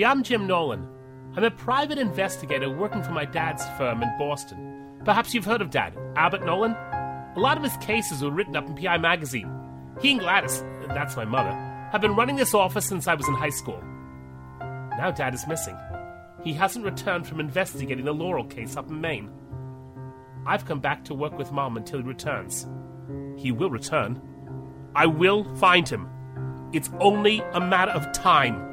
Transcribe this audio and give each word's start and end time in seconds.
Yeah, 0.00 0.10
I'm 0.10 0.22
Jim 0.22 0.46
Nolan. 0.46 0.88
I'm 1.36 1.44
a 1.44 1.50
private 1.50 1.98
investigator 1.98 2.70
working 2.70 3.02
for 3.02 3.10
my 3.10 3.26
dad's 3.26 3.62
firm 3.76 4.02
in 4.02 4.08
Boston. 4.18 4.98
Perhaps 5.04 5.34
you've 5.34 5.44
heard 5.44 5.60
of 5.60 5.68
Dad, 5.68 5.94
Abbott 6.16 6.42
Nolan? 6.42 6.72
A 6.72 7.34
lot 7.38 7.58
of 7.58 7.62
his 7.62 7.76
cases 7.82 8.22
were 8.22 8.30
written 8.30 8.56
up 8.56 8.66
in 8.66 8.74
PI 8.76 8.96
Magazine. 8.96 9.52
He 10.00 10.12
and 10.12 10.20
Gladys, 10.20 10.64
that's 10.88 11.16
my 11.16 11.26
mother, 11.26 11.52
have 11.92 12.00
been 12.00 12.16
running 12.16 12.36
this 12.36 12.54
office 12.54 12.86
since 12.86 13.06
I 13.06 13.14
was 13.14 13.28
in 13.28 13.34
high 13.34 13.50
school. 13.50 13.78
Now 14.60 15.10
Dad 15.14 15.34
is 15.34 15.46
missing. 15.46 15.76
He 16.44 16.54
hasn't 16.54 16.86
returned 16.86 17.26
from 17.26 17.38
investigating 17.38 18.06
the 18.06 18.14
Laurel 18.14 18.44
case 18.44 18.78
up 18.78 18.88
in 18.88 19.02
Maine. 19.02 19.30
I've 20.46 20.64
come 20.64 20.80
back 20.80 21.04
to 21.04 21.14
work 21.14 21.36
with 21.36 21.52
Mom 21.52 21.76
until 21.76 21.98
he 21.98 22.08
returns. 22.08 22.66
He 23.36 23.52
will 23.52 23.68
return. 23.68 24.18
I 24.94 25.04
will 25.04 25.44
find 25.56 25.86
him. 25.86 26.08
It's 26.72 26.88
only 27.00 27.42
a 27.52 27.60
matter 27.60 27.92
of 27.92 28.10
time. 28.12 28.69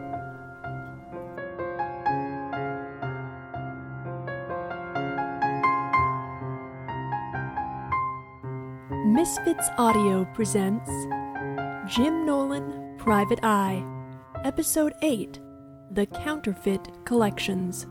Misfits 9.28 9.68
Audio 9.78 10.24
presents 10.34 10.90
Jim 11.86 12.26
Nolan, 12.26 12.96
Private 12.98 13.42
Eye, 13.44 13.84
Episode 14.46 14.94
8 15.02 15.42
The 15.92 16.06
Counterfeit 16.06 16.88
Collections. 17.04 17.88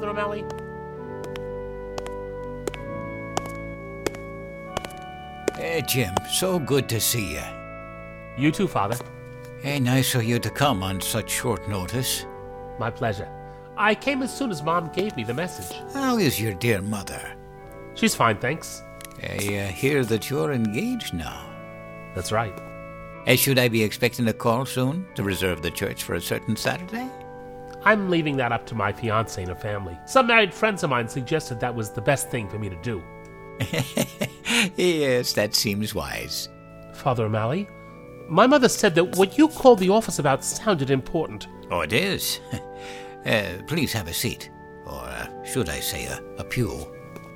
Father 0.00 0.12
O'Malley. 0.12 0.46
Hey, 5.56 5.82
Jim, 5.86 6.14
so 6.30 6.58
good 6.58 6.88
to 6.88 6.98
see 6.98 7.34
you. 7.34 7.42
You 8.38 8.50
too, 8.50 8.66
Father. 8.66 8.96
Hey, 9.60 9.78
nice 9.78 10.14
of 10.14 10.24
you 10.24 10.38
to 10.38 10.48
come 10.48 10.82
on 10.82 11.02
such 11.02 11.28
short 11.28 11.68
notice. 11.68 12.24
My 12.78 12.90
pleasure. 12.90 13.28
I 13.76 13.94
came 13.94 14.22
as 14.22 14.34
soon 14.34 14.50
as 14.50 14.62
Mom 14.62 14.90
gave 14.94 15.14
me 15.16 15.22
the 15.24 15.34
message. 15.34 15.76
How 15.92 16.16
is 16.16 16.40
your 16.40 16.54
dear 16.54 16.80
mother? 16.80 17.20
She's 17.94 18.14
fine, 18.14 18.38
thanks. 18.38 18.82
I 19.22 19.36
uh, 19.36 19.66
hear 19.68 20.02
that 20.06 20.30
you're 20.30 20.52
engaged 20.52 21.12
now. 21.12 21.44
That's 22.14 22.32
right. 22.32 22.58
Uh, 23.26 23.36
should 23.36 23.58
I 23.58 23.68
be 23.68 23.82
expecting 23.82 24.28
a 24.28 24.32
call 24.32 24.64
soon 24.64 25.06
to 25.14 25.22
reserve 25.22 25.60
the 25.60 25.70
church 25.70 26.04
for 26.04 26.14
a 26.14 26.22
certain 26.22 26.56
Saturday? 26.56 27.10
I'm 27.84 28.10
leaving 28.10 28.36
that 28.36 28.52
up 28.52 28.66
to 28.66 28.74
my 28.74 28.92
fiance 28.92 29.40
and 29.40 29.48
her 29.48 29.56
family. 29.56 29.98
Some 30.06 30.26
married 30.26 30.52
friends 30.52 30.82
of 30.82 30.90
mine 30.90 31.08
suggested 31.08 31.60
that 31.60 31.74
was 31.74 31.90
the 31.90 32.02
best 32.02 32.28
thing 32.28 32.48
for 32.48 32.58
me 32.58 32.68
to 32.68 32.76
do. 32.82 33.02
yes, 34.76 35.32
that 35.32 35.54
seems 35.54 35.94
wise. 35.94 36.48
Father 36.94 37.24
O'Malley, 37.24 37.68
my 38.28 38.46
mother 38.46 38.68
said 38.68 38.94
that 38.94 39.16
what 39.16 39.38
you 39.38 39.48
called 39.48 39.78
the 39.78 39.88
office 39.88 40.18
about 40.18 40.44
sounded 40.44 40.90
important. 40.90 41.48
Oh, 41.70 41.80
it 41.80 41.92
is. 41.92 42.40
uh, 43.26 43.62
please 43.66 43.92
have 43.92 44.08
a 44.08 44.12
seat. 44.12 44.50
Or 44.86 45.02
uh, 45.02 45.44
should 45.44 45.68
I 45.68 45.80
say 45.80 46.06
a, 46.06 46.22
a 46.38 46.44
pew? 46.44 46.86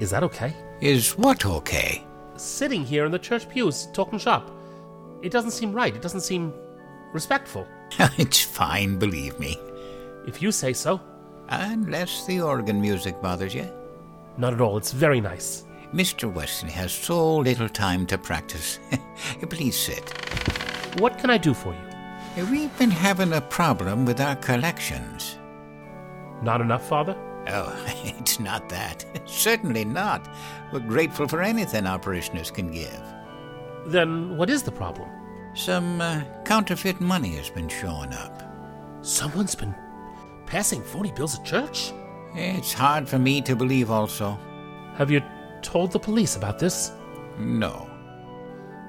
Is 0.00 0.10
that 0.10 0.22
okay? 0.24 0.54
Is 0.80 1.16
what 1.16 1.46
okay? 1.46 2.04
Sitting 2.36 2.84
here 2.84 3.06
in 3.06 3.12
the 3.12 3.18
church 3.18 3.48
pews, 3.48 3.88
talking 3.92 4.18
shop. 4.18 4.50
It 5.22 5.32
doesn't 5.32 5.52
seem 5.52 5.72
right. 5.72 5.94
It 5.94 6.02
doesn't 6.02 6.20
seem 6.20 6.52
respectful. 7.12 7.66
it's 8.18 8.42
fine, 8.42 8.98
believe 8.98 9.38
me. 9.38 9.58
If 10.26 10.40
you 10.42 10.52
say 10.52 10.72
so. 10.72 11.00
Unless 11.48 12.26
the 12.26 12.40
organ 12.40 12.80
music 12.80 13.20
bothers 13.20 13.54
you. 13.54 13.70
Not 14.38 14.54
at 14.54 14.60
all. 14.60 14.76
It's 14.76 14.92
very 14.92 15.20
nice. 15.20 15.64
Mr. 15.92 16.32
Wesley 16.32 16.70
has 16.70 16.92
so 16.92 17.36
little 17.36 17.68
time 17.68 18.06
to 18.06 18.18
practice. 18.18 18.80
Please 19.48 19.76
sit. 19.76 20.10
What 20.98 21.18
can 21.18 21.30
I 21.30 21.38
do 21.38 21.54
for 21.54 21.72
you? 21.74 22.46
We've 22.50 22.76
been 22.78 22.90
having 22.90 23.32
a 23.32 23.40
problem 23.40 24.04
with 24.04 24.20
our 24.20 24.34
collections. 24.36 25.38
Not 26.42 26.60
enough, 26.60 26.88
Father? 26.88 27.16
Oh, 27.48 27.72
it's 28.04 28.40
not 28.40 28.68
that. 28.70 29.04
Certainly 29.26 29.84
not. 29.84 30.28
We're 30.72 30.80
grateful 30.80 31.28
for 31.28 31.42
anything 31.42 31.86
our 31.86 31.98
parishioners 31.98 32.50
can 32.50 32.72
give. 32.72 33.02
Then 33.86 34.36
what 34.36 34.50
is 34.50 34.62
the 34.62 34.72
problem? 34.72 35.08
Some 35.54 36.00
uh, 36.00 36.22
counterfeit 36.44 37.00
money 37.00 37.36
has 37.36 37.50
been 37.50 37.68
showing 37.68 38.12
up. 38.12 38.42
Someone's 39.02 39.54
been 39.54 39.74
passing 40.54 40.80
phony 40.80 41.10
bills 41.10 41.36
at 41.36 41.44
church? 41.44 41.92
It's 42.36 42.72
hard 42.72 43.08
for 43.08 43.18
me 43.18 43.42
to 43.42 43.56
believe, 43.56 43.90
also. 43.90 44.38
Have 44.94 45.10
you 45.10 45.20
told 45.62 45.90
the 45.90 45.98
police 45.98 46.36
about 46.36 46.60
this? 46.60 46.92
No. 47.36 47.90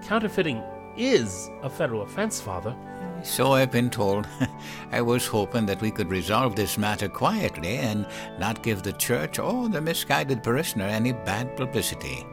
Counterfeiting 0.04 0.62
is 0.96 1.50
a 1.64 1.70
federal 1.70 2.04
offense, 2.04 2.40
Father. 2.40 2.76
So 3.24 3.54
I've 3.54 3.72
been 3.72 3.90
told. 3.90 4.28
I 4.92 5.02
was 5.02 5.26
hoping 5.26 5.66
that 5.66 5.82
we 5.82 5.90
could 5.90 6.12
resolve 6.12 6.56
this 6.56 6.78
matter 6.78 7.10
quietly 7.10 7.78
and 7.78 8.06
not 8.38 8.62
give 8.62 8.84
the 8.84 8.94
church 8.94 9.40
or 9.40 9.68
the 9.68 9.82
misguided 9.82 10.44
parishioner 10.44 10.86
any 10.86 11.14
bad 11.14 11.58
publicity. 11.58 12.28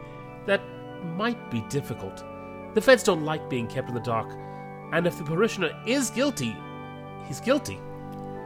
That 0.44 0.60
might 1.16 1.50
be 1.50 1.62
difficult. 1.70 2.22
The 2.74 2.82
feds 2.82 3.02
don't 3.02 3.24
like 3.24 3.48
being 3.48 3.66
kept 3.66 3.88
in 3.88 3.94
the 3.94 4.00
dark, 4.00 4.30
and 4.92 5.06
if 5.06 5.16
the 5.16 5.24
parishioner 5.24 5.70
is 5.86 6.10
guilty, 6.10 6.54
he's 7.26 7.40
guilty. 7.40 7.80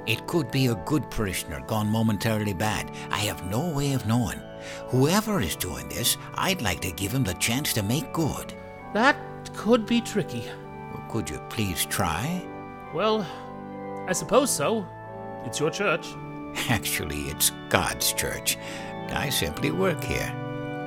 It 0.06 0.26
could 0.26 0.50
be 0.50 0.68
a 0.68 0.74
good 0.86 1.10
parishioner 1.10 1.60
gone 1.66 1.88
momentarily 1.88 2.54
bad. 2.54 2.92
I 3.10 3.18
have 3.18 3.50
no 3.50 3.68
way 3.68 3.92
of 3.92 4.06
knowing. 4.06 4.40
Whoever 4.88 5.40
is 5.40 5.56
doing 5.56 5.88
this, 5.88 6.16
I'd 6.34 6.62
like 6.62 6.80
to 6.80 6.92
give 6.92 7.12
him 7.12 7.24
the 7.24 7.34
chance 7.34 7.72
to 7.72 7.82
make 7.82 8.12
good. 8.12 8.54
That 8.94 9.16
could 9.54 9.84
be 9.84 10.00
tricky. 10.00 10.44
Could 11.10 11.30
you 11.30 11.40
please 11.48 11.84
try? 11.86 12.44
Well, 12.94 13.26
I 14.06 14.12
suppose 14.12 14.50
so. 14.50 14.86
It's 15.44 15.58
your 15.58 15.70
church. 15.70 16.06
Actually, 16.68 17.22
it's 17.22 17.50
God's 17.68 18.12
church. 18.12 18.58
I 19.10 19.28
simply 19.28 19.70
work 19.70 20.02
here. 20.02 20.32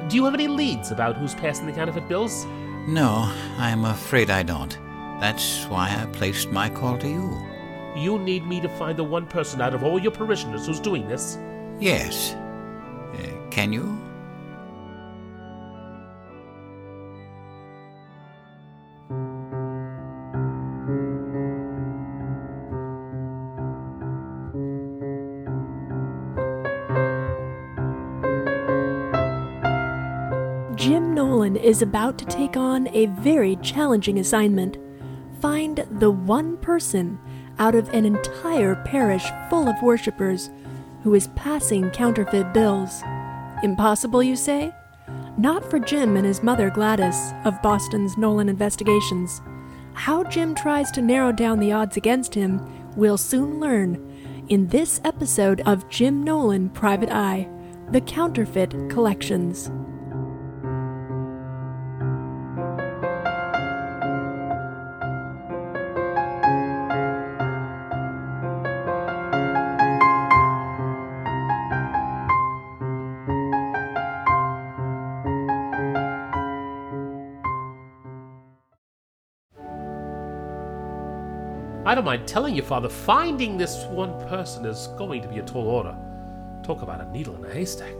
Do 0.10 0.16
you 0.16 0.26
have 0.26 0.34
any 0.34 0.48
leads 0.48 0.92
about 0.92 1.18
who's 1.18 1.36
passing 1.36 1.66
the 1.66 1.72
counterfeit 1.72 2.08
bills? 2.08 2.46
No, 2.88 3.32
I'm 3.58 3.86
afraid 3.86 4.30
I 4.30 4.44
don't. 4.44 4.78
That's 5.20 5.66
why 5.66 5.90
I 5.90 6.06
placed 6.08 6.52
my 6.52 6.70
call 6.70 6.98
to 6.98 7.08
you. 7.08 7.49
You 7.96 8.20
need 8.20 8.46
me 8.46 8.62
to 8.62 8.70
find 8.70 8.98
the 8.98 9.04
one 9.04 9.26
person 9.26 9.62
out 9.62 9.74
of 9.74 9.84
all 9.84 10.00
your 10.00 10.12
parishioners 10.12 10.66
who's 10.66 10.80
doing 10.80 11.08
this? 11.08 11.38
Yes. 11.80 12.34
Uh, 12.34 13.50
can 13.50 13.74
you? 13.74 13.98
Jim 30.76 31.14
Nolan 31.14 31.58
is 31.58 31.82
about 31.82 32.18
to 32.20 32.26
take 32.26 32.56
on 32.56 32.88
a 32.90 33.08
very 33.08 33.58
challenging 33.58 34.20
assignment 34.20 34.78
find 35.42 35.86
the 35.92 36.12
one 36.12 36.58
person 36.58 37.20
out 37.60 37.76
of 37.76 37.90
an 37.90 38.06
entire 38.06 38.76
parish 38.86 39.26
full 39.50 39.68
of 39.68 39.82
worshippers 39.84 40.50
who 41.04 41.14
is 41.14 41.28
passing 41.36 41.90
counterfeit 41.92 42.54
bills. 42.54 43.04
Impossible, 43.62 44.24
you 44.24 44.36
say? 44.36 44.74
Not 45.38 45.70
for 45.70 45.80
Jim 45.80 46.18
and 46.18 46.26
his 46.26 46.42
mother 46.42 46.70
Gladys 46.70 47.34
of 47.46 47.62
Boston's 47.62 48.18
Nolan 48.18 48.50
Investigations. 48.50 49.42
How 49.94 50.24
Jim 50.24 50.56
tries 50.56 50.92
to 50.92 51.02
narrow 51.02 51.32
down 51.32 51.60
the 51.60 51.72
odds 51.72 51.98
against 51.98 52.34
him, 52.34 52.62
we'll 52.96 53.18
soon 53.18 53.60
learn 53.60 54.46
in 54.50 54.68
this 54.68 55.00
episode 55.04 55.62
of 55.66 55.88
Jim 55.90 56.24
Nolan 56.24 56.70
Private 56.70 57.10
Eye 57.12 57.48
The 57.92 58.02
Counterfeit 58.02 58.72
Collections. 58.90 59.70
I 81.90 81.96
don't 81.96 82.06
mind 82.06 82.28
telling 82.28 82.56
you, 82.56 82.62
Father, 82.62 82.88
finding 82.88 83.58
this 83.58 83.86
one 83.86 84.14
person 84.28 84.64
is 84.64 84.90
going 84.96 85.24
to 85.24 85.28
be 85.28 85.40
a 85.40 85.42
tall 85.42 85.68
order. 85.68 85.98
Talk 86.62 86.84
about 86.84 87.02
a 87.02 87.12
needle 87.12 87.34
in 87.38 87.50
a 87.50 87.52
haystack. 87.52 87.96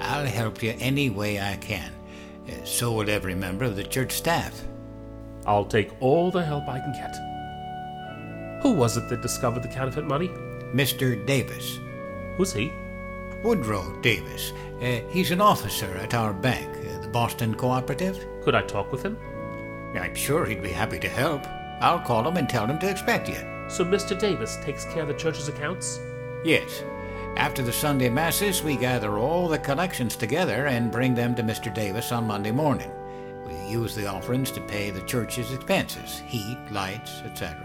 I'll 0.00 0.26
help 0.26 0.64
you 0.64 0.74
any 0.80 1.10
way 1.10 1.38
I 1.38 1.54
can. 1.58 1.92
Uh, 2.48 2.64
So 2.64 2.90
will 2.90 3.08
every 3.08 3.36
member 3.36 3.66
of 3.66 3.76
the 3.76 3.84
church 3.84 4.10
staff. 4.14 4.60
I'll 5.46 5.64
take 5.64 5.92
all 6.00 6.32
the 6.32 6.42
help 6.42 6.66
I 6.66 6.80
can 6.80 6.92
get. 6.92 8.64
Who 8.64 8.72
was 8.72 8.96
it 8.96 9.08
that 9.10 9.22
discovered 9.22 9.62
the 9.62 9.68
counterfeit 9.68 10.06
money? 10.06 10.26
Mr. 10.74 11.24
Davis. 11.24 11.78
Who's 12.36 12.52
he? 12.52 12.72
Woodrow 13.44 13.96
Davis. 14.02 14.52
Uh, 14.82 15.02
he's 15.12 15.30
an 15.30 15.40
officer 15.40 15.96
at 15.98 16.14
our 16.14 16.32
bank, 16.32 16.68
uh, 16.78 17.00
the 17.00 17.06
Boston 17.06 17.54
Cooperative. 17.54 18.18
Could 18.42 18.56
I 18.56 18.62
talk 18.62 18.90
with 18.90 19.04
him? 19.04 19.16
I'm 19.94 20.16
sure 20.16 20.46
he'd 20.46 20.64
be 20.64 20.72
happy 20.72 20.98
to 20.98 21.08
help. 21.08 21.46
I'll 21.80 22.00
call 22.00 22.26
him 22.26 22.36
and 22.36 22.48
tell 22.48 22.66
him 22.66 22.78
to 22.80 22.90
expect 22.90 23.28
you. 23.28 23.38
So 23.68 23.84
Mr. 23.84 24.18
Davis 24.18 24.58
takes 24.62 24.84
care 24.84 25.02
of 25.02 25.08
the 25.08 25.14
church's 25.14 25.48
accounts? 25.48 26.00
Yes. 26.44 26.82
After 27.36 27.62
the 27.62 27.72
Sunday 27.72 28.08
Masses, 28.08 28.62
we 28.62 28.76
gather 28.76 29.18
all 29.18 29.48
the 29.48 29.58
collections 29.58 30.16
together 30.16 30.66
and 30.66 30.90
bring 30.90 31.14
them 31.14 31.34
to 31.36 31.42
Mr. 31.42 31.72
Davis 31.72 32.12
on 32.12 32.26
Monday 32.26 32.50
morning. 32.50 32.90
We 33.46 33.54
use 33.70 33.94
the 33.94 34.06
offerings 34.06 34.50
to 34.52 34.60
pay 34.60 34.90
the 34.90 35.02
church's 35.02 35.52
expenses 35.52 36.20
heat, 36.26 36.58
lights, 36.70 37.22
etc. 37.24 37.56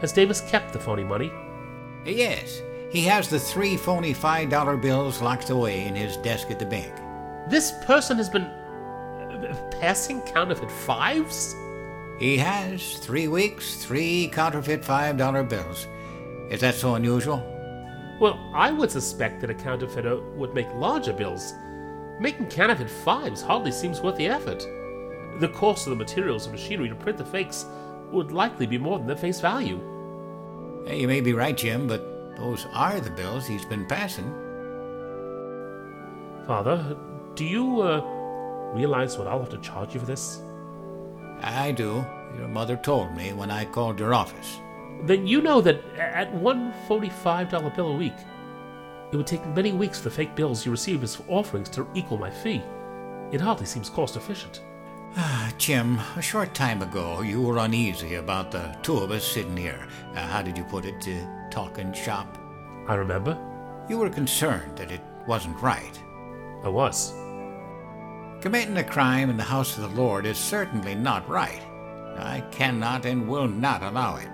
Has 0.00 0.12
Davis 0.12 0.40
kept 0.42 0.72
the 0.72 0.78
phony 0.78 1.04
money? 1.04 1.32
Yes, 2.04 2.60
he 2.90 3.02
has 3.02 3.28
the 3.28 3.38
three 3.38 3.76
phony 3.76 4.14
$5 4.14 4.82
bills 4.82 5.20
locked 5.20 5.50
away 5.50 5.86
in 5.86 5.94
his 5.94 6.16
desk 6.18 6.50
at 6.50 6.58
the 6.58 6.66
bank. 6.66 6.92
This 7.48 7.72
person 7.84 8.16
has 8.16 8.28
been 8.28 8.44
uh, 8.44 9.70
passing 9.80 10.20
counterfeit 10.22 10.70
fives? 10.70 11.54
He 12.20 12.36
has 12.36 12.98
three 12.98 13.28
weeks, 13.28 13.82
three 13.82 14.28
counterfeit 14.28 14.82
$5 14.82 15.48
bills. 15.48 15.86
Is 16.50 16.60
that 16.60 16.74
so 16.74 16.94
unusual? 16.96 17.38
Well, 18.20 18.38
I 18.54 18.70
would 18.70 18.90
suspect 18.90 19.40
that 19.40 19.48
a 19.48 19.54
counterfeiter 19.54 20.20
would 20.36 20.52
make 20.52 20.68
larger 20.74 21.14
bills. 21.14 21.54
Making 22.20 22.48
counterfeit 22.48 22.90
fives 22.90 23.40
hardly 23.40 23.72
seems 23.72 24.02
worth 24.02 24.16
the 24.16 24.26
effort. 24.26 24.60
The 25.40 25.48
cost 25.48 25.86
of 25.86 25.92
the 25.92 26.04
materials 26.04 26.44
and 26.44 26.54
machinery 26.54 26.90
to 26.90 26.94
print 26.94 27.16
the 27.16 27.24
fakes 27.24 27.64
would 28.12 28.32
likely 28.32 28.66
be 28.66 28.76
more 28.76 28.98
than 28.98 29.06
their 29.06 29.16
face 29.16 29.40
value. 29.40 29.80
You 30.86 31.08
may 31.08 31.22
be 31.22 31.32
right, 31.32 31.56
Jim, 31.56 31.86
but 31.86 32.36
those 32.36 32.66
are 32.74 33.00
the 33.00 33.10
bills 33.10 33.46
he's 33.46 33.64
been 33.64 33.86
passing. 33.86 34.30
Father, 36.46 36.98
do 37.34 37.46
you 37.46 37.80
uh, 37.80 38.02
realize 38.74 39.16
what 39.16 39.26
I'll 39.26 39.40
have 39.40 39.48
to 39.48 39.58
charge 39.58 39.94
you 39.94 40.00
for 40.00 40.06
this? 40.06 40.42
I 41.42 41.72
do. 41.72 42.04
Your 42.36 42.48
mother 42.48 42.76
told 42.76 43.14
me 43.16 43.32
when 43.32 43.50
I 43.50 43.64
called 43.64 43.98
your 43.98 44.14
office. 44.14 44.58
Then 45.02 45.26
you 45.26 45.40
know 45.40 45.60
that 45.60 45.82
at 45.96 46.32
one 46.34 46.72
$45 46.88 47.74
bill 47.74 47.88
a 47.88 47.96
week, 47.96 48.14
it 49.12 49.16
would 49.16 49.26
take 49.26 49.44
many 49.48 49.72
weeks 49.72 49.98
for 49.98 50.04
the 50.04 50.14
fake 50.14 50.36
bills 50.36 50.64
you 50.64 50.70
receive 50.70 51.02
as 51.02 51.20
offerings 51.28 51.68
to 51.70 51.88
equal 51.94 52.18
my 52.18 52.30
fee. 52.30 52.62
It 53.32 53.40
hardly 53.40 53.66
seems 53.66 53.90
cost 53.90 54.16
efficient. 54.16 54.62
Ah, 55.16 55.52
Jim, 55.58 55.98
a 56.16 56.22
short 56.22 56.54
time 56.54 56.82
ago 56.82 57.20
you 57.22 57.42
were 57.42 57.58
uneasy 57.58 58.14
about 58.14 58.52
the 58.52 58.76
two 58.82 58.98
of 58.98 59.10
us 59.10 59.24
sitting 59.24 59.56
here. 59.56 59.88
Uh, 60.14 60.26
how 60.26 60.42
did 60.42 60.56
you 60.56 60.64
put 60.64 60.84
it? 60.84 61.08
Uh, 61.08 61.50
talking 61.50 61.92
shop? 61.92 62.38
I 62.86 62.94
remember. 62.94 63.36
You 63.88 63.98
were 63.98 64.08
concerned 64.08 64.78
that 64.78 64.92
it 64.92 65.00
wasn't 65.26 65.60
right. 65.60 66.00
I 66.62 66.68
was. 66.68 67.12
Committing 68.40 68.78
a 68.78 68.84
crime 68.84 69.28
in 69.28 69.36
the 69.36 69.42
house 69.42 69.76
of 69.76 69.82
the 69.82 70.00
Lord 70.00 70.24
is 70.24 70.38
certainly 70.38 70.94
not 70.94 71.28
right. 71.28 71.60
I 72.16 72.40
cannot 72.50 73.04
and 73.04 73.28
will 73.28 73.46
not 73.46 73.82
allow 73.82 74.16
it. 74.16 74.28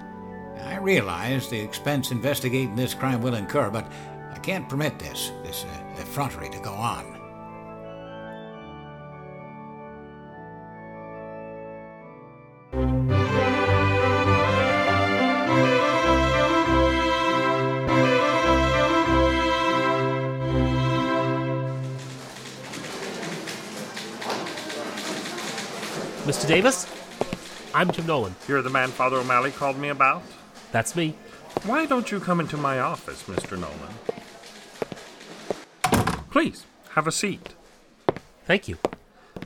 I 0.62 0.76
realize 0.76 1.48
the 1.48 1.58
expense 1.58 2.12
investigating 2.12 2.76
this 2.76 2.94
crime 2.94 3.20
will 3.20 3.34
incur, 3.34 3.68
but 3.68 3.90
I 4.32 4.38
can't 4.38 4.68
permit 4.68 5.00
this, 5.00 5.32
this 5.42 5.64
uh, 5.64 6.00
effrontery 6.00 6.48
to 6.50 6.58
go 6.60 6.72
on. 6.72 7.15
Davis? 26.56 26.86
I'm 27.74 27.90
Jim 27.90 28.06
Nolan. 28.06 28.34
You're 28.48 28.62
the 28.62 28.70
man 28.70 28.88
Father 28.88 29.18
O'Malley 29.18 29.50
called 29.50 29.76
me 29.76 29.90
about? 29.90 30.22
That's 30.72 30.96
me. 30.96 31.14
Why 31.64 31.84
don't 31.84 32.10
you 32.10 32.18
come 32.18 32.40
into 32.40 32.56
my 32.56 32.80
office, 32.80 33.24
Mr. 33.24 33.58
Nolan? 33.60 33.94
Please, 36.30 36.64
have 36.92 37.06
a 37.06 37.12
seat. 37.12 37.54
Thank 38.46 38.68
you. 38.68 38.78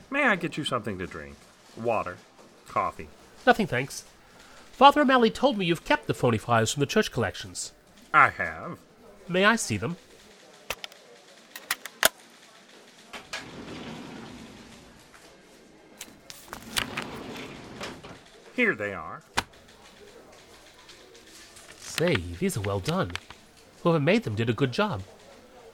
May 0.09 0.23
I 0.23 0.37
get 0.37 0.55
you 0.55 0.63
something 0.63 0.97
to 0.99 1.05
drink? 1.05 1.35
Water, 1.75 2.15
coffee. 2.69 3.09
Nothing, 3.45 3.67
thanks. 3.67 4.05
Father 4.71 5.01
O'Malley 5.01 5.31
told 5.31 5.57
me 5.57 5.65
you've 5.65 5.83
kept 5.83 6.07
the 6.07 6.13
phony 6.13 6.37
files 6.37 6.71
from 6.71 6.79
the 6.79 6.85
church 6.85 7.11
collections. 7.11 7.73
I 8.13 8.29
have. 8.29 8.77
May 9.27 9.43
I 9.43 9.57
see 9.57 9.75
them? 9.75 9.97
Here 18.61 18.75
they 18.75 18.93
are. 18.93 19.23
Say, 21.79 22.15
these 22.37 22.55
are 22.55 22.61
well 22.61 22.79
done. 22.79 23.09
Whoever 23.81 23.99
made 23.99 24.21
them 24.21 24.35
did 24.35 24.51
a 24.51 24.53
good 24.53 24.71
job. 24.71 25.01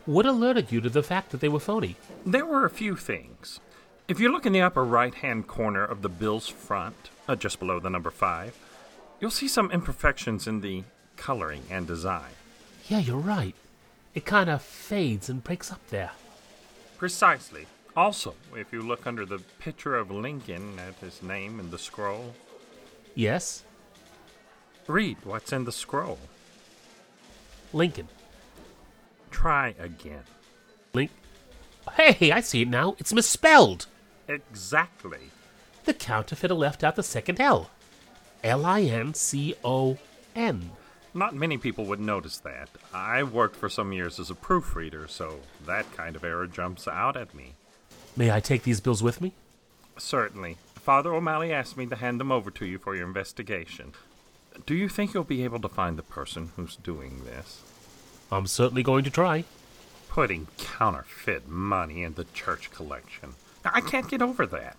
What 0.05 0.25
alerted 0.25 0.71
you 0.71 0.79
to 0.79 0.89
the 0.89 1.03
fact 1.03 1.31
that 1.31 1.41
they 1.41 1.49
were 1.49 1.59
phony? 1.59 1.97
There 2.25 2.45
were 2.45 2.63
a 2.63 2.69
few 2.69 2.95
things. 2.95 3.59
If 4.07 4.21
you 4.21 4.31
look 4.31 4.45
in 4.45 4.53
the 4.53 4.61
upper 4.61 4.85
right 4.85 5.13
hand 5.13 5.47
corner 5.47 5.83
of 5.83 6.01
the 6.01 6.07
bill's 6.07 6.47
front, 6.47 7.09
uh, 7.27 7.35
just 7.35 7.59
below 7.59 7.81
the 7.81 7.89
number 7.89 8.09
five, 8.09 8.57
you'll 9.19 9.31
see 9.31 9.49
some 9.49 9.69
imperfections 9.69 10.47
in 10.47 10.61
the 10.61 10.85
coloring 11.17 11.63
and 11.69 11.87
design. 11.87 12.31
Yeah, 12.87 12.99
you're 12.99 13.17
right. 13.17 13.55
It 14.15 14.23
kind 14.23 14.49
of 14.49 14.61
fades 14.61 15.27
and 15.27 15.43
breaks 15.43 15.73
up 15.73 15.85
there. 15.89 16.11
Precisely. 16.97 17.67
Also, 17.97 18.35
if 18.55 18.71
you 18.71 18.81
look 18.81 19.05
under 19.05 19.25
the 19.25 19.39
picture 19.59 19.97
of 19.97 20.09
Lincoln 20.09 20.79
at 20.79 20.95
his 21.03 21.21
name 21.21 21.59
in 21.59 21.69
the 21.69 21.79
scroll, 21.79 22.33
Yes, 23.17 23.63
read 24.85 25.17
what's 25.23 25.51
in 25.51 25.65
the 25.65 25.71
scroll. 25.71 26.19
Lincoln. 27.73 28.09
Try 29.31 29.73
again. 29.79 30.21
Link. 30.93 31.09
Hey, 31.95 32.31
I 32.31 32.41
see 32.41 32.61
it 32.61 32.67
now. 32.67 32.95
It's 32.99 33.11
misspelled. 33.11 33.87
Exactly. 34.27 35.31
The 35.85 35.95
counterfeiter 35.95 36.53
left 36.53 36.83
out 36.83 36.95
the 36.95 37.01
second 37.01 37.41
L. 37.41 37.71
L 38.43 38.63
I 38.67 38.81
N 38.81 39.15
C 39.15 39.55
O 39.63 39.97
N. 40.35 40.69
Not 41.15 41.33
many 41.33 41.57
people 41.57 41.85
would 41.85 41.99
notice 41.99 42.37
that. 42.41 42.69
I 42.93 43.23
worked 43.23 43.55
for 43.55 43.67
some 43.67 43.91
years 43.91 44.19
as 44.19 44.29
a 44.29 44.35
proofreader, 44.35 45.07
so 45.07 45.39
that 45.65 45.91
kind 45.97 46.15
of 46.15 46.23
error 46.23 46.45
jumps 46.45 46.87
out 46.87 47.17
at 47.17 47.33
me. 47.33 47.55
May 48.15 48.29
I 48.29 48.41
take 48.41 48.61
these 48.61 48.79
bills 48.79 49.01
with 49.01 49.21
me? 49.21 49.33
Certainly. 49.97 50.57
Father 50.87 51.13
O'Malley 51.13 51.51
asked 51.51 51.75
me 51.75 51.85
to 51.87 51.97
hand 51.97 52.17
them 52.17 52.31
over 52.31 52.49
to 52.49 52.65
you 52.65 52.77
for 52.77 52.95
your 52.95 53.05
investigation. 53.05 53.91
Do 54.65 54.73
you 54.73 54.87
think 54.87 55.13
you'll 55.13 55.25
be 55.25 55.43
able 55.43 55.59
to 55.59 55.67
find 55.67 55.97
the 55.97 56.01
person 56.01 56.51
who's 56.55 56.77
doing 56.77 57.25
this? 57.25 57.61
I'm 58.31 58.47
certainly 58.47 58.83
going 58.83 59.03
to 59.03 59.09
try. 59.09 59.43
Putting 60.07 60.47
counterfeit 60.57 61.45
money 61.45 62.03
in 62.03 62.13
the 62.13 62.23
church 62.33 62.71
collection. 62.71 63.33
I 63.65 63.81
can't 63.81 64.09
get 64.09 64.21
over 64.21 64.45
that. 64.45 64.77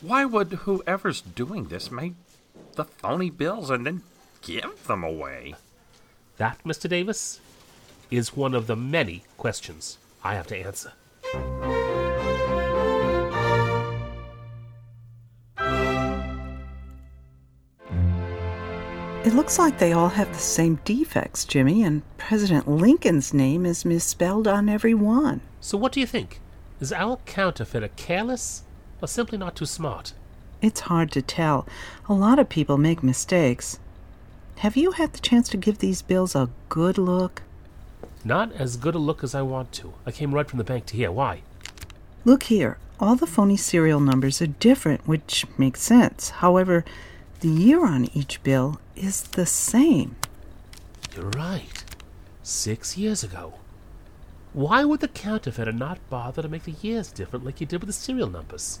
Why 0.00 0.24
would 0.24 0.50
whoever's 0.64 1.20
doing 1.20 1.64
this 1.64 1.90
make 1.90 2.14
the 2.76 2.84
phony 2.86 3.28
bills 3.28 3.68
and 3.68 3.84
then 3.84 4.04
give 4.40 4.86
them 4.86 5.04
away? 5.04 5.56
That, 6.38 6.64
Mr. 6.64 6.88
Davis, 6.88 7.38
is 8.10 8.34
one 8.34 8.54
of 8.54 8.66
the 8.66 8.76
many 8.76 9.24
questions 9.36 9.98
I 10.24 10.36
have 10.36 10.46
to 10.46 10.56
answer. 10.56 10.94
It 19.28 19.34
looks 19.34 19.58
like 19.58 19.78
they 19.78 19.92
all 19.92 20.08
have 20.08 20.32
the 20.32 20.38
same 20.38 20.80
defects, 20.86 21.44
Jimmy, 21.44 21.82
and 21.82 22.00
President 22.16 22.66
Lincoln's 22.66 23.34
name 23.34 23.66
is 23.66 23.84
misspelled 23.84 24.48
on 24.48 24.70
every 24.70 24.94
one. 24.94 25.42
So, 25.60 25.76
what 25.76 25.92
do 25.92 26.00
you 26.00 26.06
think? 26.06 26.40
Is 26.80 26.94
our 26.94 27.18
counterfeiter 27.26 27.88
careless 27.88 28.62
or 29.02 29.06
simply 29.06 29.36
not 29.36 29.54
too 29.54 29.66
smart? 29.66 30.14
It's 30.62 30.80
hard 30.80 31.12
to 31.12 31.20
tell. 31.20 31.66
A 32.08 32.14
lot 32.14 32.38
of 32.38 32.48
people 32.48 32.78
make 32.78 33.02
mistakes. 33.02 33.78
Have 34.60 34.78
you 34.78 34.92
had 34.92 35.12
the 35.12 35.20
chance 35.20 35.50
to 35.50 35.58
give 35.58 35.76
these 35.76 36.00
bills 36.00 36.34
a 36.34 36.48
good 36.70 36.96
look? 36.96 37.42
Not 38.24 38.52
as 38.52 38.78
good 38.78 38.94
a 38.94 38.98
look 38.98 39.22
as 39.22 39.34
I 39.34 39.42
want 39.42 39.72
to. 39.72 39.92
I 40.06 40.10
came 40.10 40.34
right 40.34 40.48
from 40.48 40.56
the 40.56 40.64
bank 40.64 40.86
to 40.86 40.96
here. 40.96 41.12
Why? 41.12 41.42
Look 42.24 42.44
here. 42.44 42.78
All 42.98 43.14
the 43.14 43.26
phony 43.26 43.58
serial 43.58 44.00
numbers 44.00 44.40
are 44.40 44.46
different, 44.46 45.06
which 45.06 45.44
makes 45.58 45.82
sense. 45.82 46.30
However, 46.30 46.82
The 47.40 47.48
year 47.48 47.86
on 47.86 48.08
each 48.16 48.42
bill 48.42 48.80
is 48.96 49.22
the 49.22 49.46
same. 49.46 50.16
You're 51.14 51.30
right. 51.30 51.84
Six 52.42 52.98
years 52.98 53.22
ago. 53.22 53.54
Why 54.52 54.84
would 54.84 54.98
the 54.98 55.06
counterfeiter 55.06 55.70
not 55.70 56.00
bother 56.10 56.42
to 56.42 56.48
make 56.48 56.64
the 56.64 56.74
years 56.82 57.12
different 57.12 57.44
like 57.44 57.60
he 57.60 57.64
did 57.64 57.80
with 57.80 57.86
the 57.86 57.92
serial 57.92 58.28
numbers? 58.28 58.80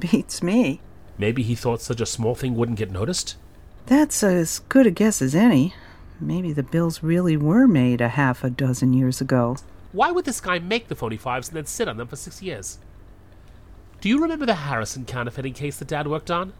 Beats 0.00 0.42
me. 0.42 0.80
Maybe 1.18 1.42
he 1.42 1.54
thought 1.54 1.82
such 1.82 2.00
a 2.00 2.06
small 2.06 2.34
thing 2.34 2.54
wouldn't 2.54 2.78
get 2.78 2.90
noticed? 2.90 3.36
That's 3.84 4.22
as 4.22 4.60
good 4.70 4.86
a 4.86 4.90
guess 4.90 5.20
as 5.20 5.34
any. 5.34 5.74
Maybe 6.18 6.54
the 6.54 6.62
bills 6.62 7.02
really 7.02 7.36
were 7.36 7.66
made 7.66 8.00
a 8.00 8.08
half 8.08 8.42
a 8.42 8.48
dozen 8.48 8.94
years 8.94 9.20
ago. 9.20 9.58
Why 9.92 10.10
would 10.10 10.24
this 10.24 10.40
guy 10.40 10.58
make 10.58 10.88
the 10.88 10.96
phony 10.96 11.18
fives 11.18 11.48
and 11.48 11.56
then 11.58 11.66
sit 11.66 11.86
on 11.86 11.98
them 11.98 12.08
for 12.08 12.16
six 12.16 12.40
years? 12.40 12.78
Do 14.00 14.08
you 14.08 14.22
remember 14.22 14.46
the 14.46 14.54
Harrison 14.54 15.04
counterfeiting 15.04 15.52
case 15.52 15.76
that 15.78 15.88
Dad 15.88 16.06
worked 16.06 16.30
on? 16.30 16.54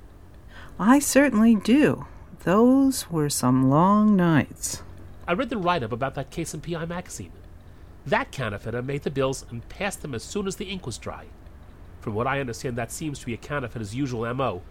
I 0.78 0.98
certainly 0.98 1.54
do. 1.54 2.06
Those 2.40 3.08
were 3.08 3.30
some 3.30 3.70
long 3.70 4.16
nights. 4.16 4.82
I 5.26 5.32
read 5.32 5.48
the 5.48 5.56
write 5.56 5.84
up 5.84 5.92
about 5.92 6.16
that 6.16 6.32
case 6.32 6.52
in 6.52 6.60
PI 6.60 6.84
Magazine. 6.86 7.30
That 8.04 8.32
counterfeiter 8.32 8.82
made 8.82 9.04
the 9.04 9.10
bills 9.10 9.46
and 9.50 9.66
passed 9.68 10.02
them 10.02 10.14
as 10.14 10.24
soon 10.24 10.48
as 10.48 10.56
the 10.56 10.64
ink 10.64 10.84
was 10.84 10.98
dry. 10.98 11.26
From 12.00 12.14
what 12.14 12.26
I 12.26 12.40
understand, 12.40 12.76
that 12.76 12.90
seems 12.90 13.20
to 13.20 13.26
be 13.26 13.34
a 13.34 13.38
counterfeiter's 13.38 13.94
usual 13.94 14.34
MO. 14.34 14.62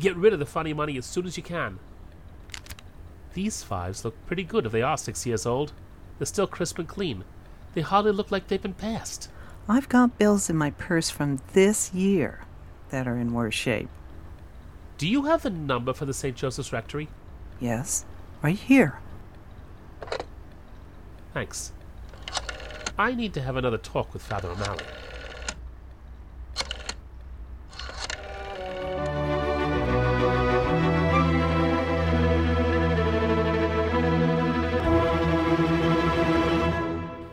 Get 0.00 0.16
rid 0.16 0.32
of 0.32 0.38
the 0.38 0.46
funny 0.46 0.72
money 0.72 0.96
as 0.96 1.04
soon 1.04 1.26
as 1.26 1.36
you 1.36 1.42
can. 1.42 1.78
These 3.34 3.62
fives 3.62 4.02
look 4.02 4.16
pretty 4.26 4.44
good 4.44 4.64
if 4.64 4.72
they 4.72 4.82
are 4.82 4.96
six 4.96 5.26
years 5.26 5.44
old. 5.44 5.72
They're 6.18 6.26
still 6.26 6.46
crisp 6.46 6.78
and 6.78 6.88
clean. 6.88 7.22
They 7.74 7.82
hardly 7.82 8.12
look 8.12 8.30
like 8.32 8.48
they've 8.48 8.60
been 8.60 8.72
passed. 8.72 9.28
I've 9.68 9.90
got 9.90 10.18
bills 10.18 10.48
in 10.48 10.56
my 10.56 10.70
purse 10.70 11.10
from 11.10 11.38
this 11.52 11.92
year 11.92 12.46
that 12.88 13.06
are 13.06 13.18
in 13.18 13.34
worse 13.34 13.54
shape. 13.54 13.90
Do 15.00 15.08
you 15.08 15.24
have 15.24 15.40
the 15.40 15.48
number 15.48 15.94
for 15.94 16.04
the 16.04 16.12
St. 16.12 16.36
Joseph's 16.36 16.74
Rectory? 16.74 17.08
Yes, 17.58 18.04
right 18.42 18.54
here. 18.54 18.98
Thanks. 21.32 21.72
I 22.98 23.14
need 23.14 23.32
to 23.32 23.40
have 23.40 23.56
another 23.56 23.78
talk 23.78 24.12
with 24.12 24.20
Father 24.20 24.50
O'Malley. 24.50 24.84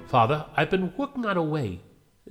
Father, 0.07 0.45
I've 0.55 0.69
been 0.69 0.93
working 0.95 1.25
on 1.25 1.35
a 1.35 1.43
way 1.43 1.81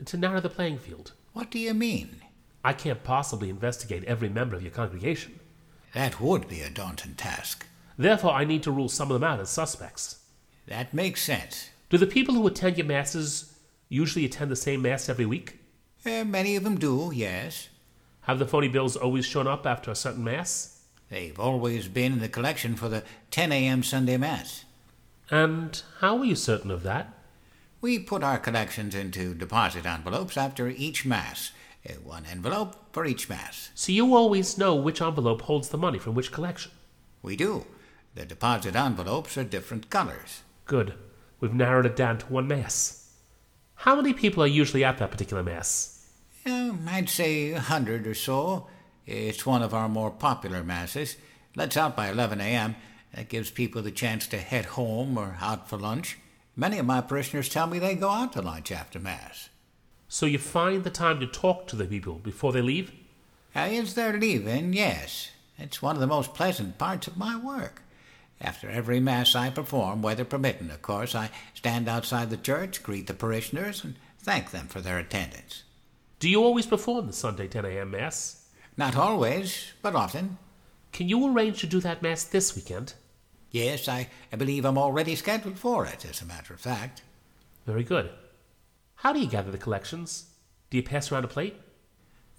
to 0.03 0.17
narrow 0.17 0.41
the 0.41 0.49
playing 0.49 0.79
field. 0.79 1.13
What 1.35 1.51
do 1.51 1.59
you 1.59 1.75
mean? 1.75 2.23
I 2.67 2.73
can't 2.73 3.05
possibly 3.05 3.49
investigate 3.49 4.03
every 4.07 4.29
member 4.29 4.57
of 4.57 4.63
your 4.63 4.73
congregation. 4.73 5.39
That 5.95 6.21
would 6.21 6.49
be 6.49 6.63
a 6.63 6.69
daunting 6.69 7.15
task. 7.15 7.65
Therefore, 7.97 8.33
I 8.33 8.45
need 8.45 8.65
to 8.65 8.73
rule 8.73 8.89
some 8.89 9.09
of 9.09 9.15
them 9.15 9.23
out 9.23 9.39
as 9.39 9.51
suspects. 9.51 10.19
That 10.67 10.93
makes 10.93 11.23
sense. 11.23 11.71
Do 11.91 11.97
the 11.97 12.09
people 12.09 12.35
who 12.35 12.45
attend 12.45 12.77
your 12.77 12.89
masses 12.89 13.57
usually 13.89 14.25
attend 14.25 14.51
the 14.51 14.57
same 14.57 14.83
mass 14.83 15.09
every 15.09 15.27
week? 15.27 15.61
Uh, 16.05 16.25
many 16.25 16.57
of 16.57 16.65
them 16.65 16.77
do, 16.77 17.13
yes. 17.15 17.69
Have 18.23 18.41
the 18.41 18.49
phony 18.49 18.67
bills 18.67 18.97
always 18.97 19.25
shown 19.25 19.47
up 19.47 19.65
after 19.65 19.93
a 19.93 19.95
certain 19.95 20.25
mass? 20.25 20.81
They've 21.09 21.39
always 21.39 21.87
been 21.87 22.15
in 22.15 22.19
the 22.19 22.29
collection 22.29 22.75
for 22.75 22.89
the 22.89 23.05
10 23.31 23.53
a.m. 23.53 23.85
Sunday 23.85 24.17
Mass. 24.17 24.65
And 25.31 25.81
how 26.01 26.19
are 26.19 26.25
you 26.25 26.35
certain 26.35 26.73
of 26.73 26.83
that? 26.83 27.17
We 27.81 28.01
put 28.01 28.25
our 28.25 28.41
collections 28.41 28.97
into 28.97 29.35
deposit 29.35 29.87
envelopes 29.87 30.37
after 30.37 30.67
each 30.67 31.07
Mass, 31.07 31.53
one 31.95 32.27
envelope 32.27 32.77
for 32.93 33.05
each 33.05 33.29
Mass. 33.29 33.71
So 33.75 33.93
you 33.93 34.15
always 34.15 34.59
know 34.59 34.75
which 34.75 35.01
envelope 35.01 35.43
holds 35.43 35.69
the 35.69 35.79
money 35.79 35.99
from 35.99 36.15
which 36.15 36.33
collection. 36.33 36.73
We 37.23 37.37
do. 37.37 37.67
The 38.15 38.25
deposit 38.25 38.75
envelopes 38.77 39.37
are 39.37 39.45
different 39.45 39.91
colors. 39.91 40.43
Good. 40.65 40.95
We've 41.39 41.53
narrowed 41.53 41.87
it 41.87 41.97
down 41.97 42.19
to 42.19 42.27
one 42.27 42.49
mass. 42.49 43.13
How 43.75 43.95
many 43.95 44.15
people 44.15 44.43
are 44.43 44.49
usually 44.49 44.85
at 44.85 44.99
that 44.99 45.11
particular 45.11 45.43
mass? 45.43 46.09
Um, 46.47 46.87
I'd 46.89 47.11
say 47.11 47.53
a 47.53 47.61
hundred 47.61 48.07
or 48.07 48.15
so. 48.15 48.69
It's 49.05 49.45
one 49.45 49.63
of 49.63 49.75
our 49.75 49.89
more 49.89 50.11
popular 50.11 50.65
masses. 50.65 51.17
Lets 51.55 51.77
out 51.77 51.97
by 51.97 52.09
11 52.11 52.41
a.m. 52.41 52.77
That 53.15 53.29
gives 53.29 53.51
people 53.51 53.83
the 53.83 53.91
chance 53.91 54.27
to 54.29 54.39
head 54.39 54.65
home 54.65 55.19
or 55.19 55.37
out 55.41 55.69
for 55.69 55.77
lunch. 55.77 56.19
Many 56.55 56.79
of 56.79 56.87
my 56.87 57.03
parishioners 57.03 57.49
tell 57.49 57.67
me 57.67 57.79
they 57.79 57.95
go 57.95 58.09
out 58.09 58.33
to 58.33 58.43
lunch 58.43 58.73
after 58.73 58.99
Mass. 58.99 59.51
So 60.09 60.27
you 60.27 60.39
find 60.39 60.85
the 60.85 60.91
time 60.91 61.21
to 61.21 61.27
talk 61.27 61.67
to 61.69 61.77
the 61.77 61.85
people 61.85 62.15
before 62.15 62.53
they 62.53 62.63
leave? 62.63 62.93
Uh, 63.55 63.61
as 63.61 63.95
they're 63.95 64.19
leaving, 64.19 64.73
yes. 64.73 65.31
It's 65.59 65.83
one 65.83 65.97
of 65.97 66.01
the 66.01 66.07
most 66.07 66.35
pleasant 66.35 66.79
parts 66.79 67.07
of 67.07 67.17
my 67.17 67.37
work. 67.37 67.83
After 68.41 68.69
every 68.69 69.01
Mass 69.01 69.35
I 69.35 69.51
perform, 69.51 70.03
weather 70.03 70.25
permitting, 70.25 70.71
of 70.71 70.83
course, 70.83 71.15
I 71.15 71.31
stand 71.55 71.89
outside 71.89 72.29
the 72.31 72.37
church, 72.37 72.83
greet 72.83 73.07
the 73.07 73.15
parishioners, 73.15 73.83
and 73.83 73.95
thank 74.19 74.51
them 74.51 74.69
for 74.69 74.81
their 74.81 74.99
attendance. 74.99 75.65
Do 76.19 76.29
you 76.29 76.43
always 76.43 76.67
perform 76.67 77.07
the 77.07 77.13
Sunday 77.13 77.49
10 77.49 77.65
a.m. 77.65 77.91
Mass? 77.93 78.47
Not 78.77 78.97
always, 78.97 79.73
but 79.81 79.95
often. 79.95 80.37
Can 80.93 81.09
you 81.09 81.27
arrange 81.27 81.61
to 81.61 81.67
do 81.67 81.81
that 81.81 82.03
Mass 82.03 82.25
this 82.25 82.55
weekend? 82.55 82.95
Yes, 83.51 83.89
I, 83.89 84.09
I 84.33 84.37
believe 84.37 84.65
I'm 84.65 84.79
already 84.79 85.15
scheduled 85.15 85.59
for 85.59 85.87
it, 85.87 86.05
as 86.05 86.21
a 86.21 86.27
matter 86.27 86.53
of 86.53 86.61
fact. 86.61 87.03
Very 87.65 87.85
good. 87.85 88.11
How 89.01 89.13
do 89.13 89.21
you 89.21 89.27
gather 89.27 89.51
the 89.51 89.59
collections? 89.59 90.31
Do 90.71 90.77
you 90.77 90.83
pass 90.83 91.13
around 91.13 91.25
a 91.25 91.29
plate? 91.29 91.55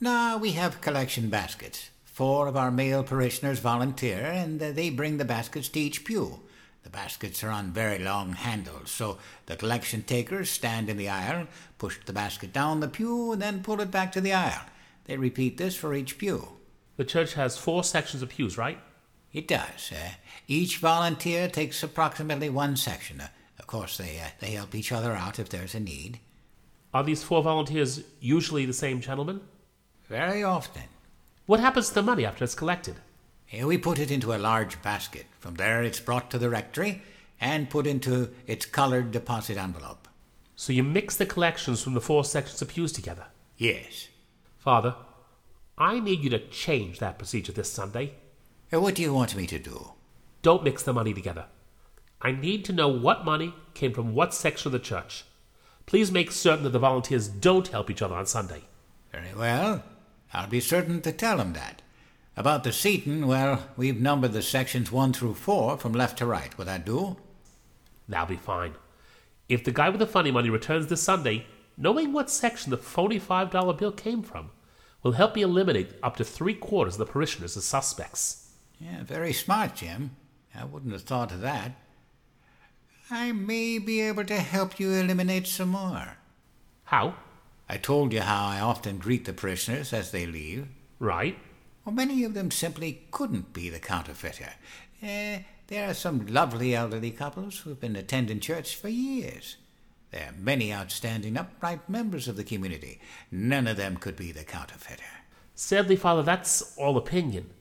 No, 0.01 0.37
we 0.41 0.51
have 0.53 0.81
collection 0.81 1.29
baskets. 1.29 1.91
Four 2.03 2.47
of 2.47 2.57
our 2.57 2.71
male 2.71 3.03
parishioners 3.03 3.59
volunteer, 3.59 4.25
and 4.25 4.61
uh, 4.61 4.71
they 4.71 4.89
bring 4.89 5.17
the 5.17 5.25
baskets 5.25 5.69
to 5.69 5.79
each 5.79 6.03
pew. 6.03 6.41
The 6.83 6.89
baskets 6.89 7.43
are 7.43 7.51
on 7.51 7.71
very 7.71 7.99
long 7.99 8.33
handles, 8.33 8.89
so 8.89 9.19
the 9.45 9.55
collection 9.55 10.01
takers 10.01 10.49
stand 10.49 10.89
in 10.89 10.97
the 10.97 11.09
aisle, 11.09 11.47
push 11.77 11.99
the 12.05 12.13
basket 12.13 12.53
down 12.53 12.79
the 12.79 12.87
pew, 12.87 13.33
and 13.33 13.41
then 13.41 13.61
pull 13.61 13.79
it 13.79 13.91
back 13.91 14.11
to 14.13 14.21
the 14.21 14.33
aisle. 14.33 14.65
They 15.05 15.17
repeat 15.17 15.57
this 15.57 15.75
for 15.75 15.93
each 15.93 16.17
pew. 16.17 16.47
The 16.95 17.05
church 17.05 17.35
has 17.35 17.57
four 17.57 17.83
sections 17.83 18.23
of 18.23 18.29
pews, 18.29 18.57
right? 18.57 18.79
It 19.31 19.47
does. 19.47 19.91
Uh, 19.91 20.11
each 20.47 20.79
volunteer 20.79 21.47
takes 21.47 21.83
approximately 21.83 22.49
one 22.49 22.77
section. 22.77 23.21
Uh, 23.21 23.27
of 23.59 23.67
course, 23.67 23.97
they, 23.97 24.19
uh, 24.19 24.29
they 24.39 24.51
help 24.51 24.73
each 24.73 24.91
other 24.91 25.13
out 25.13 25.39
if 25.39 25.49
there's 25.49 25.75
a 25.75 25.79
need. 25.79 26.19
Are 26.93 27.03
these 27.03 27.23
four 27.23 27.43
volunteers 27.43 28.03
usually 28.19 28.65
the 28.65 28.73
same 28.73 29.01
gentleman? 29.01 29.41
Very 30.07 30.43
often. 30.43 30.83
What 31.45 31.59
happens 31.59 31.89
to 31.89 31.95
the 31.95 32.03
money 32.03 32.25
after 32.25 32.43
it's 32.43 32.55
collected? 32.55 32.95
We 33.63 33.77
put 33.77 33.99
it 33.99 34.11
into 34.11 34.33
a 34.33 34.37
large 34.37 34.81
basket. 34.81 35.25
From 35.39 35.55
there, 35.55 35.83
it's 35.83 35.99
brought 35.99 36.29
to 36.31 36.37
the 36.37 36.49
rectory 36.49 37.01
and 37.39 37.69
put 37.69 37.87
into 37.87 38.29
its 38.45 38.65
colored 38.65 39.11
deposit 39.11 39.57
envelope. 39.57 40.07
So 40.55 40.73
you 40.73 40.83
mix 40.83 41.15
the 41.15 41.25
collections 41.25 41.83
from 41.83 41.93
the 41.93 42.01
four 42.01 42.23
sections 42.23 42.61
of 42.61 42.69
pews 42.69 42.91
together? 42.91 43.25
Yes. 43.57 44.07
Father, 44.57 44.95
I 45.77 45.99
need 45.99 46.21
you 46.21 46.29
to 46.31 46.47
change 46.47 46.99
that 46.99 47.17
procedure 47.19 47.51
this 47.51 47.71
Sunday. 47.71 48.13
Uh, 48.73 48.81
What 48.81 48.95
do 48.95 49.01
you 49.01 49.13
want 49.13 49.35
me 49.35 49.45
to 49.47 49.59
do? 49.59 49.91
Don't 50.41 50.63
mix 50.63 50.83
the 50.83 50.93
money 50.93 51.13
together. 51.13 51.45
I 52.21 52.31
need 52.31 52.65
to 52.65 52.73
know 52.73 52.87
what 52.87 53.23
money 53.23 53.53
came 53.75 53.93
from 53.93 54.15
what 54.15 54.33
section 54.33 54.69
of 54.69 54.71
the 54.73 54.79
church. 54.79 55.23
Please 55.87 56.11
make 56.11 56.33
certain 56.33 56.65
that 56.65 56.71
the 56.71 56.79
volunteers 56.79 57.29
don't 57.29 57.69
help 57.69 57.89
each 57.89 58.01
other 58.01 58.15
on 58.15 58.25
Sunday. 58.25 58.63
Very 59.11 59.33
well. 59.33 59.83
I'll 60.33 60.47
be 60.47 60.59
certain 60.59 61.01
to 61.01 61.13
tell 61.13 61.37
them 61.37 61.53
that. 61.53 61.81
About 62.35 62.65
the 62.65 62.73
Seton, 62.73 63.25
well, 63.25 63.69
we've 63.77 63.99
numbered 63.99 64.33
the 64.33 64.41
sections 64.41 64.91
1 64.91 65.13
through 65.13 65.35
4 65.35 65.77
from 65.77 65.93
left 65.93 66.17
to 66.17 66.25
right. 66.25 66.55
Will 66.57 66.65
that 66.65 66.85
do? 66.85 67.15
That'll 68.07 68.27
be 68.27 68.35
fine. 68.35 68.73
If 69.47 69.63
the 69.63 69.71
guy 69.71 69.87
with 69.87 69.99
the 69.99 70.05
funny 70.05 70.29
money 70.29 70.49
returns 70.49 70.87
this 70.87 71.01
Sunday, 71.01 71.45
knowing 71.77 72.11
what 72.11 72.29
section 72.29 72.69
the 72.69 72.77
phony 72.77 73.17
$5 73.17 73.77
bill 73.77 73.93
came 73.93 74.23
from 74.23 74.51
will 75.03 75.13
help 75.13 75.35
me 75.35 75.41
eliminate 75.41 75.93
up 76.03 76.17
to 76.17 76.25
three 76.25 76.53
quarters 76.53 76.95
of 76.95 76.99
the 76.99 77.11
parishioners 77.11 77.55
as 77.55 77.63
suspects. 77.63 78.51
Yeah, 78.77 79.03
very 79.03 79.31
smart, 79.31 79.75
Jim. 79.75 80.11
I 80.53 80.65
wouldn't 80.65 80.91
have 80.91 81.03
thought 81.03 81.31
of 81.31 81.39
that. 81.41 81.71
I 83.09 83.31
may 83.31 83.79
be 83.79 84.01
able 84.01 84.25
to 84.25 84.35
help 84.35 84.79
you 84.79 84.91
eliminate 84.91 85.47
some 85.47 85.69
more. 85.69 86.17
How? 86.85 87.15
I 87.69 87.77
told 87.77 88.11
you 88.11 88.21
how 88.21 88.47
I 88.47 88.59
often 88.59 88.97
greet 88.97 89.25
the 89.25 89.33
parishioners 89.33 89.93
as 89.93 90.11
they 90.11 90.25
leave. 90.25 90.67
Right. 90.99 91.37
Well, 91.85 91.95
many 91.95 92.25
of 92.25 92.33
them 92.33 92.51
simply 92.51 93.03
couldn't 93.11 93.53
be 93.53 93.69
the 93.69 93.79
counterfeiter. 93.79 94.53
Eh, 95.01 95.39
there 95.67 95.89
are 95.89 95.93
some 95.93 96.27
lovely 96.27 96.75
elderly 96.75 97.11
couples 97.11 97.59
who've 97.59 97.79
been 97.79 97.95
attending 97.95 98.41
church 98.41 98.75
for 98.75 98.89
years. 98.89 99.55
There 100.11 100.27
are 100.27 100.41
many 100.41 100.73
outstanding, 100.73 101.37
upright 101.37 101.87
members 101.89 102.27
of 102.27 102.35
the 102.35 102.43
community. 102.43 102.99
None 103.31 103.67
of 103.67 103.77
them 103.77 103.97
could 103.97 104.15
be 104.15 104.31
the 104.33 104.43
counterfeiter. 104.43 105.03
Sadly, 105.55 105.95
Father, 105.95 106.23
that's 106.23 106.77
all 106.77 106.97
opinion. 106.97 107.51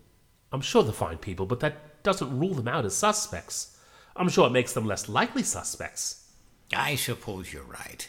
I'm 0.52 0.60
sure 0.60 0.82
they're 0.82 0.92
fine 0.92 1.18
people, 1.18 1.46
but 1.46 1.60
that 1.60 2.02
doesn't 2.02 2.38
rule 2.38 2.54
them 2.54 2.68
out 2.68 2.84
as 2.84 2.94
suspects. 2.94 3.75
I'm 4.18 4.28
sure 4.28 4.46
it 4.46 4.52
makes 4.52 4.72
them 4.72 4.86
less 4.86 5.08
likely 5.08 5.42
suspects. 5.42 6.30
I 6.74 6.96
suppose 6.96 7.52
you're 7.52 7.62
right. 7.62 8.08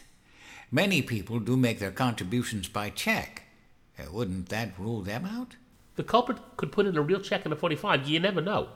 Many 0.72 1.02
people 1.02 1.40
do 1.40 1.56
make 1.56 1.80
their 1.80 1.92
contributions 1.92 2.68
by 2.68 2.90
check. 2.90 3.44
Uh, 4.00 4.12
wouldn't 4.12 4.50
that 4.50 4.78
rule 4.78 5.02
them 5.02 5.26
out? 5.26 5.56
The 5.96 6.04
culprit 6.04 6.38
could 6.58 6.72
put 6.72 6.86
in 6.86 6.98
a 6.98 7.02
real 7.02 7.20
check 7.20 7.46
in 7.46 7.52
a 7.52 7.56
45. 7.56 8.08
You 8.08 8.20
never 8.20 8.42
know. 8.42 8.70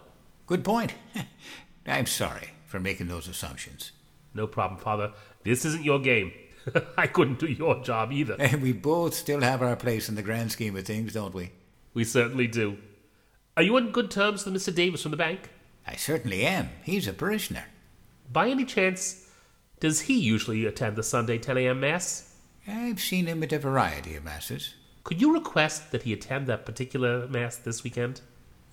Good 0.47 0.63
point. 0.63 0.93
I'm 1.85 2.05
sorry 2.05 2.49
for 2.65 2.79
making 2.79 3.07
those 3.07 3.27
assumptions. 3.27 3.91
No 4.33 4.47
problem, 4.47 4.79
Father. 4.79 5.11
This 5.43 5.65
isn't 5.65 5.83
your 5.83 5.99
game. 5.99 6.31
I 6.97 7.07
couldn't 7.07 7.39
do 7.39 7.47
your 7.47 7.81
job 7.83 8.11
either. 8.11 8.35
And 8.39 8.61
we 8.63 8.71
both 8.71 9.13
still 9.13 9.41
have 9.41 9.61
our 9.61 9.75
place 9.75 10.09
in 10.09 10.15
the 10.15 10.21
grand 10.21 10.51
scheme 10.51 10.75
of 10.75 10.85
things, 10.85 11.13
don't 11.13 11.33
we? 11.33 11.51
We 11.93 12.03
certainly 12.03 12.47
do. 12.47 12.77
Are 13.57 13.63
you 13.63 13.75
on 13.75 13.91
good 13.91 14.09
terms 14.09 14.45
with 14.45 14.53
Mr. 14.53 14.73
Davis 14.73 15.01
from 15.01 15.11
the 15.11 15.17
bank? 15.17 15.49
I 15.87 15.95
certainly 15.95 16.45
am. 16.45 16.69
He's 16.83 17.07
a 17.07 17.13
parishioner. 17.13 17.65
By 18.31 18.49
any 18.49 18.65
chance, 18.65 19.27
does 19.79 20.01
he 20.01 20.19
usually 20.19 20.65
attend 20.65 20.95
the 20.95 21.03
Sunday 21.03 21.37
10 21.37 21.57
a.m. 21.57 21.79
Mass? 21.79 22.35
I've 22.67 23.01
seen 23.01 23.25
him 23.25 23.41
at 23.43 23.51
a 23.51 23.59
variety 23.59 24.15
of 24.15 24.23
masses. 24.23 24.75
Could 25.03 25.19
you 25.19 25.33
request 25.33 25.91
that 25.91 26.03
he 26.03 26.13
attend 26.13 26.47
that 26.47 26.65
particular 26.65 27.27
Mass 27.27 27.55
this 27.55 27.83
weekend? 27.83 28.21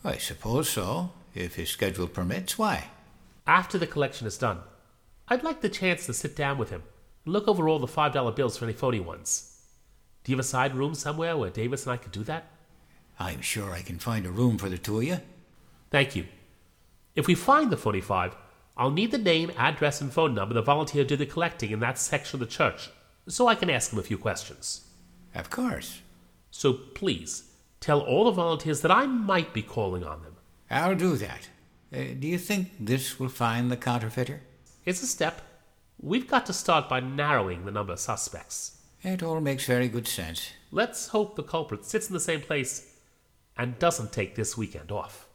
I 0.05 0.19
suppose 0.19 0.69
so, 0.69 1.13
if 1.35 1.55
his 1.57 1.71
schedule 1.71 2.07
permits. 2.07 2.59
Why? 2.59 2.89
After 3.47 3.79
the 3.79 3.87
collection 3.87 4.27
is 4.27 4.37
done, 4.37 4.59
I'd 5.29 5.43
like 5.43 5.63
the 5.63 5.69
chance 5.71 6.07
to 6.07 6.13
sit 6.13 6.37
down 6.37 6.59
with 6.59 6.71
him 6.71 6.83
and 7.25 7.33
look 7.33 7.49
over 7.49 7.69
all 7.69 7.79
the 7.79 7.87
$5 7.87 8.37
bills 8.37 8.59
for 8.59 8.67
any 8.67 8.75
phony 8.75 9.01
ones. 9.01 9.59
Do 10.23 10.33
you 10.33 10.37
have 10.37 10.45
a 10.45 10.49
side 10.49 10.75
room 10.75 10.95
somewhere 10.95 11.37
where 11.37 11.51
Davis 11.51 11.85
and 11.85 11.93
I 11.93 11.97
could 11.97 12.13
do 12.13 12.23
that? 12.25 12.51
I'm 13.19 13.41
sure 13.41 13.73
I 13.73 13.81
can 13.81 13.99
find 13.99 14.27
a 14.27 14.31
room 14.31 14.59
for 14.59 14.69
the 14.69 14.79
two 14.79 14.99
of 14.99 15.05
you. 15.05 15.21
Thank 15.91 16.15
you. 16.15 16.27
If 17.19 17.27
we 17.27 17.35
find 17.35 17.69
the 17.69 17.77
45, 17.77 18.37
I'll 18.77 18.93
need 18.93 19.11
the 19.11 19.19
name, 19.19 19.51
address, 19.57 20.01
and 20.01 20.13
phone 20.13 20.37
number 20.37 20.53
of 20.53 20.55
the 20.55 20.63
volunteer 20.63 21.03
who 21.03 21.09
did 21.09 21.19
the 21.19 21.27
collecting 21.27 21.73
in 21.73 21.81
that 21.81 21.99
section 21.99 22.37
of 22.37 22.49
the 22.49 22.55
church, 22.55 22.91
so 23.27 23.49
I 23.49 23.57
can 23.57 23.69
ask 23.69 23.93
him 23.93 23.99
a 23.99 24.05
few 24.05 24.17
questions. 24.17 24.89
Of 25.35 25.51
course. 25.51 26.01
So 26.53 26.73
please, 26.73 27.51
tell 27.81 27.99
all 27.99 28.27
the 28.27 28.31
volunteers 28.31 28.83
that 28.83 28.93
I 28.93 29.07
might 29.07 29.53
be 29.53 29.63
calling 29.63 30.05
on 30.05 30.23
them. 30.23 30.37
I'll 30.71 30.95
do 30.95 31.17
that. 31.17 31.49
Uh, 31.93 32.15
do 32.17 32.29
you 32.29 32.39
think 32.39 32.71
this 32.79 33.19
will 33.19 33.29
find 33.29 33.69
the 33.69 33.77
counterfeiter? 33.77 34.43
It's 34.85 35.03
a 35.03 35.09
step. 35.09 35.43
We've 36.01 36.29
got 36.29 36.47
to 36.47 36.53
start 36.53 36.89
by 36.89 37.01
narrowing 37.01 37.65
the 37.65 37.73
number 37.73 37.95
of 37.95 37.99
suspects. 37.99 38.79
It 39.03 39.25
all 39.25 39.41
makes 39.41 39.67
very 39.67 39.89
good 39.89 40.07
sense. 40.07 40.53
Let's 40.71 41.09
hope 41.09 41.35
the 41.35 41.43
culprit 41.43 41.85
sits 41.85 42.07
in 42.07 42.15
the 42.15 42.21
same 42.21 42.43
place 42.43 42.95
and 43.57 43.77
doesn't 43.81 44.13
take 44.13 44.37
this 44.37 44.57
weekend 44.57 44.93
off. 44.93 45.27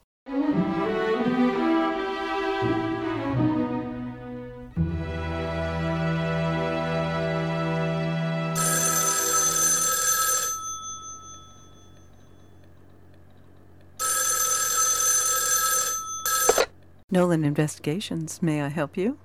Nolan 17.13 17.45
Investigations, 17.45 18.41
may 18.41 18.63
I 18.63 18.69
help 18.69 18.97
you? 18.97 19.19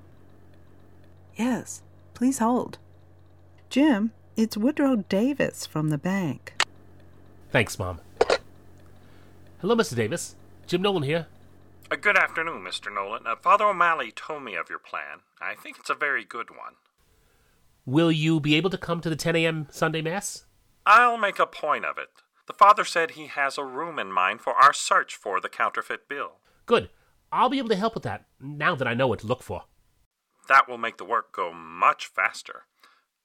Yes, 1.36 1.82
please 2.12 2.38
hold. 2.38 2.76
Jim, 3.70 4.12
it's 4.36 4.58
Woodrow 4.58 4.96
Davis 5.08 5.64
from 5.64 5.88
the 5.88 5.96
bank. 5.96 6.52
Thanks, 7.50 7.78
Mom. 7.78 8.00
Hello, 9.62 9.74
Mr. 9.74 9.96
Davis. 9.96 10.36
Jim 10.66 10.82
Nolan 10.82 11.02
here. 11.02 11.28
Uh, 11.90 11.96
good 11.96 12.18
afternoon, 12.18 12.62
Mr. 12.62 12.94
Nolan. 12.94 13.26
Uh, 13.26 13.36
Father 13.36 13.64
O'Malley 13.64 14.12
told 14.12 14.42
me 14.42 14.54
of 14.54 14.68
your 14.68 14.78
plan. 14.78 15.20
I 15.40 15.54
think 15.54 15.78
it's 15.78 15.88
a 15.88 15.94
very 15.94 16.26
good 16.26 16.50
one. 16.50 16.74
Will 17.86 18.12
you 18.12 18.38
be 18.38 18.54
able 18.56 18.68
to 18.68 18.76
come 18.76 19.00
to 19.00 19.08
the 19.08 19.16
10 19.16 19.34
a.m. 19.34 19.66
Sunday 19.70 20.02
Mass? 20.02 20.44
I'll 20.84 21.16
make 21.16 21.38
a 21.38 21.46
point 21.46 21.86
of 21.86 21.96
it. 21.96 22.10
The 22.48 22.52
father 22.52 22.84
said 22.84 23.12
he 23.12 23.28
has 23.28 23.56
a 23.56 23.64
room 23.64 23.98
in 23.98 24.12
mind 24.12 24.42
for 24.42 24.52
our 24.52 24.74
search 24.74 25.16
for 25.16 25.40
the 25.40 25.48
counterfeit 25.48 26.06
bill. 26.06 26.32
Good. 26.66 26.90
I'll 27.32 27.48
be 27.48 27.58
able 27.58 27.68
to 27.68 27.76
help 27.76 27.94
with 27.94 28.04
that 28.04 28.26
now 28.40 28.74
that 28.74 28.88
I 28.88 28.94
know 28.94 29.06
what 29.06 29.20
to 29.20 29.26
look 29.26 29.42
for. 29.42 29.64
That 30.48 30.68
will 30.68 30.78
make 30.78 30.96
the 30.96 31.04
work 31.04 31.32
go 31.32 31.52
much 31.52 32.06
faster. 32.06 32.64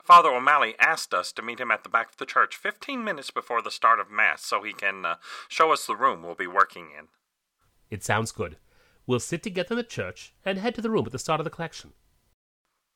Father 0.03 0.29
O'Malley 0.29 0.75
asked 0.79 1.13
us 1.13 1.31
to 1.31 1.41
meet 1.41 1.59
him 1.59 1.71
at 1.71 1.83
the 1.83 1.89
back 1.89 2.09
of 2.09 2.17
the 2.17 2.25
church 2.25 2.57
15 2.57 3.03
minutes 3.03 3.31
before 3.31 3.61
the 3.61 3.71
start 3.71 4.01
of 4.01 4.11
Mass 4.11 4.43
so 4.43 4.61
he 4.61 4.73
can 4.73 5.05
uh, 5.05 5.15
show 5.47 5.71
us 5.71 5.85
the 5.85 5.95
room 5.95 6.21
we'll 6.21 6.35
be 6.35 6.47
working 6.47 6.89
in. 6.97 7.07
It 7.89 8.03
sounds 8.03 8.33
good. 8.33 8.57
We'll 9.07 9.21
sit 9.21 9.41
together 9.41 9.73
in 9.73 9.77
the 9.77 9.83
church 9.83 10.33
and 10.45 10.57
head 10.57 10.75
to 10.75 10.81
the 10.81 10.89
room 10.89 11.05
at 11.05 11.13
the 11.13 11.19
start 11.19 11.39
of 11.39 11.45
the 11.45 11.49
collection. 11.49 11.93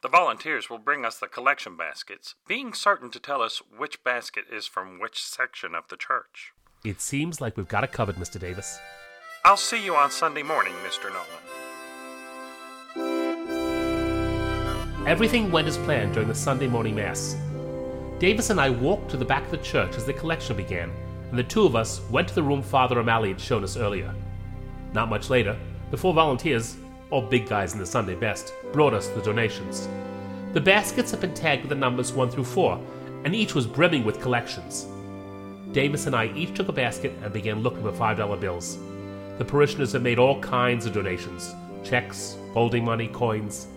The 0.01 0.09
volunteers 0.09 0.69
will 0.69 0.77
bring 0.77 1.05
us 1.05 1.17
the 1.17 1.27
collection 1.27 1.77
baskets, 1.77 2.35
being 2.47 2.73
certain 2.73 3.09
to 3.11 3.19
tell 3.19 3.41
us 3.41 3.61
which 3.75 4.03
basket 4.03 4.45
is 4.51 4.67
from 4.67 4.99
which 4.99 5.23
section 5.23 5.73
of 5.73 5.87
the 5.87 5.97
church. 5.97 6.51
It 6.83 7.01
seems 7.01 7.41
like 7.41 7.57
we've 7.57 7.67
got 7.67 7.83
it 7.83 7.91
covered, 7.91 8.15
Mr. 8.17 8.39
Davis. 8.39 8.79
I'll 9.47 9.55
see 9.55 9.79
you 9.81 9.95
on 9.95 10.11
Sunday 10.11 10.43
morning, 10.43 10.73
Mr. 10.85 11.09
Nolan. 11.09 11.25
Everything 15.07 15.49
went 15.51 15.69
as 15.69 15.77
planned 15.77 16.11
during 16.11 16.27
the 16.27 16.35
Sunday 16.35 16.67
morning 16.67 16.95
Mass. 16.95 17.37
Davis 18.19 18.49
and 18.49 18.59
I 18.59 18.69
walked 18.69 19.09
to 19.11 19.15
the 19.15 19.23
back 19.23 19.45
of 19.45 19.51
the 19.51 19.57
church 19.59 19.95
as 19.95 20.05
the 20.05 20.11
collection 20.11 20.57
began, 20.57 20.91
and 21.29 21.39
the 21.39 21.45
two 21.45 21.65
of 21.65 21.77
us 21.77 22.01
went 22.11 22.27
to 22.27 22.35
the 22.35 22.43
room 22.43 22.61
Father 22.61 22.99
O'Malley 22.99 23.29
had 23.29 23.39
shown 23.39 23.63
us 23.63 23.77
earlier. 23.77 24.13
Not 24.91 25.07
much 25.07 25.29
later, 25.29 25.57
the 25.91 25.97
four 25.97 26.13
volunteers, 26.13 26.75
all 27.09 27.21
big 27.21 27.47
guys 27.47 27.71
in 27.71 27.79
the 27.79 27.85
Sunday 27.85 28.15
best, 28.15 28.53
brought 28.73 28.93
us 28.93 29.07
the 29.07 29.21
donations. 29.21 29.87
The 30.51 30.59
baskets 30.59 31.11
had 31.11 31.21
been 31.21 31.33
tagged 31.33 31.61
with 31.61 31.69
the 31.69 31.75
numbers 31.75 32.11
1 32.11 32.31
through 32.31 32.43
4, 32.43 32.81
and 33.23 33.33
each 33.33 33.55
was 33.55 33.65
brimming 33.65 34.03
with 34.03 34.19
collections. 34.19 34.89
Davis 35.71 36.05
and 36.05 36.17
I 36.17 36.33
each 36.35 36.53
took 36.53 36.67
a 36.67 36.73
basket 36.73 37.13
and 37.23 37.31
began 37.31 37.61
looking 37.61 37.83
for 37.83 37.93
$5 37.93 38.41
bills. 38.41 38.77
The 39.37 39.45
parishioners 39.45 39.91
have 39.93 40.01
made 40.01 40.19
all 40.19 40.39
kinds 40.41 40.85
of 40.85 40.93
donations 40.93 41.53
checks, 41.83 42.37
folding 42.53 42.83
money, 42.83 43.07
coins. 43.07 43.67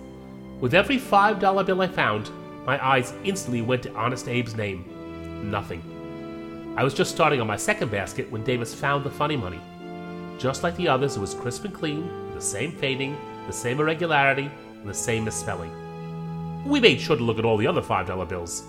With 0.60 0.74
every 0.74 0.98
$5 0.98 1.64
bill 1.64 1.80
I 1.80 1.86
found, 1.86 2.30
my 2.66 2.84
eyes 2.84 3.14
instantly 3.24 3.62
went 3.62 3.84
to 3.84 3.94
Honest 3.94 4.26
Abe's 4.26 4.56
name. 4.56 4.84
Nothing. 5.48 6.74
I 6.76 6.82
was 6.82 6.94
just 6.94 7.12
starting 7.12 7.40
on 7.40 7.46
my 7.46 7.56
second 7.56 7.90
basket 7.90 8.30
when 8.30 8.42
Davis 8.42 8.74
found 8.74 9.04
the 9.04 9.10
funny 9.10 9.36
money. 9.36 9.60
Just 10.38 10.62
like 10.62 10.76
the 10.76 10.88
others, 10.88 11.16
it 11.16 11.20
was 11.20 11.34
crisp 11.34 11.64
and 11.64 11.74
clean, 11.74 12.10
the 12.34 12.40
same 12.40 12.72
fading, 12.72 13.16
the 13.46 13.52
same 13.52 13.78
irregularity, 13.78 14.50
and 14.80 14.88
the 14.88 14.94
same 14.94 15.24
misspelling. 15.24 15.70
We 16.66 16.80
made 16.80 17.00
sure 17.00 17.16
to 17.16 17.22
look 17.22 17.38
at 17.38 17.44
all 17.44 17.56
the 17.56 17.66
other 17.66 17.82
$5 17.82 18.28
bills. 18.28 18.64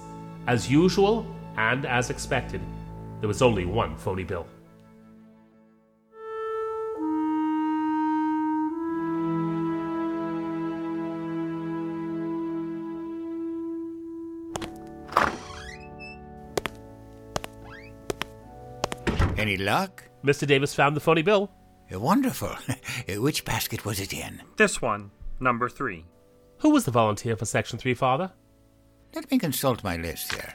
As 0.47 0.69
usual, 0.69 1.25
and 1.57 1.85
as 1.85 2.09
expected, 2.09 2.61
there 3.19 3.27
was 3.27 3.41
only 3.41 3.65
one 3.65 3.95
phony 3.95 4.23
bill. 4.23 4.45
Any 19.41 19.57
luck? 19.57 20.03
Mr. 20.23 20.45
Davis 20.45 20.75
found 20.75 20.95
the 20.95 20.99
phony 20.99 21.23
bill. 21.23 21.49
Uh, 21.91 21.99
Wonderful. 21.99 22.49
Uh, 22.69 23.19
Which 23.21 23.43
basket 23.43 23.83
was 23.85 23.99
it 23.99 24.13
in? 24.13 24.39
This 24.55 24.81
one, 24.83 25.09
number 25.39 25.67
three. 25.67 26.05
Who 26.59 26.69
was 26.69 26.85
the 26.85 26.91
volunteer 26.91 27.35
for 27.35 27.45
Section 27.45 27.79
3, 27.79 27.95
Father? 27.95 28.31
Let 29.15 29.31
me 29.31 29.39
consult 29.39 29.83
my 29.83 29.97
list 29.97 30.31
here. 30.33 30.53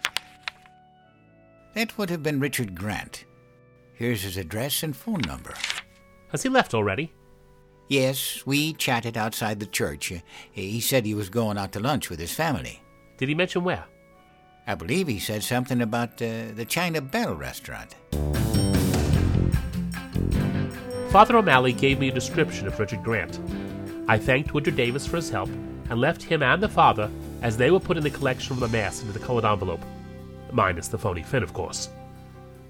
That 1.75 1.99
would 1.99 2.11
have 2.11 2.22
been 2.22 2.38
Richard 2.38 2.77
Grant. 2.79 3.25
Here's 3.94 4.22
his 4.22 4.37
address 4.37 4.85
and 4.85 4.94
phone 4.96 5.20
number. 5.27 5.55
Has 6.31 6.44
he 6.44 6.49
left 6.49 6.72
already? 6.72 7.12
Yes, 7.88 8.46
we 8.46 8.72
chatted 8.75 9.16
outside 9.16 9.59
the 9.59 9.66
church. 9.66 10.12
Uh, 10.12 10.18
He 10.53 10.81
said 10.81 11.05
he 11.05 11.14
was 11.14 11.29
going 11.29 11.59
out 11.59 11.72
to 11.72 11.81
lunch 11.81 12.09
with 12.09 12.20
his 12.20 12.33
family. 12.33 12.81
Did 13.18 13.29
he 13.29 13.35
mention 13.35 13.64
where? 13.64 13.85
I 14.68 14.77
believe 14.77 15.09
he 15.09 15.18
said 15.18 15.42
something 15.42 15.83
about 15.83 16.22
uh, 16.22 16.53
the 16.55 16.64
China 16.68 17.01
Bell 17.01 17.35
restaurant. 17.35 17.96
Father 21.10 21.38
O'Malley 21.38 21.72
gave 21.72 21.98
me 21.98 22.08
a 22.08 22.12
description 22.12 22.66
of 22.66 22.78
Richard 22.78 23.02
Grant. 23.02 23.40
I 24.06 24.18
thanked 24.18 24.52
Woodrow 24.52 24.74
Davis 24.74 25.06
for 25.06 25.16
his 25.16 25.30
help 25.30 25.48
and 25.88 26.00
left 26.00 26.22
him 26.22 26.42
and 26.42 26.62
the 26.62 26.68
father 26.68 27.10
as 27.42 27.56
they 27.56 27.70
were 27.70 27.80
putting 27.80 28.02
the 28.02 28.10
collection 28.10 28.48
from 28.48 28.60
the 28.60 28.68
Mass 28.68 29.00
into 29.00 29.12
the 29.12 29.24
colored 29.24 29.44
envelope. 29.44 29.80
Minus 30.52 30.88
the 30.88 30.98
phony 30.98 31.22
fin, 31.22 31.42
of 31.42 31.54
course. 31.54 31.88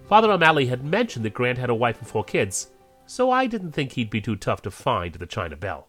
Father 0.09 0.31
O'Malley 0.31 0.67
had 0.67 0.85
mentioned 0.85 1.25
that 1.25 1.35
Grant 1.35 1.59
had 1.59 1.71
a 1.71 1.75
wife 1.75 1.99
and 1.99 2.07
four 2.07 2.23
kids, 2.23 2.69
so 3.07 3.31
I 3.31 3.47
didn't 3.47 3.73
think 3.73 3.93
he'd 3.93 4.11
be 4.11 4.21
too 4.21 4.37
tough 4.37 4.63
to 4.63 4.71
find 4.71 5.15
the 5.15 5.27
China 5.27 5.57
Bell. 5.57 5.89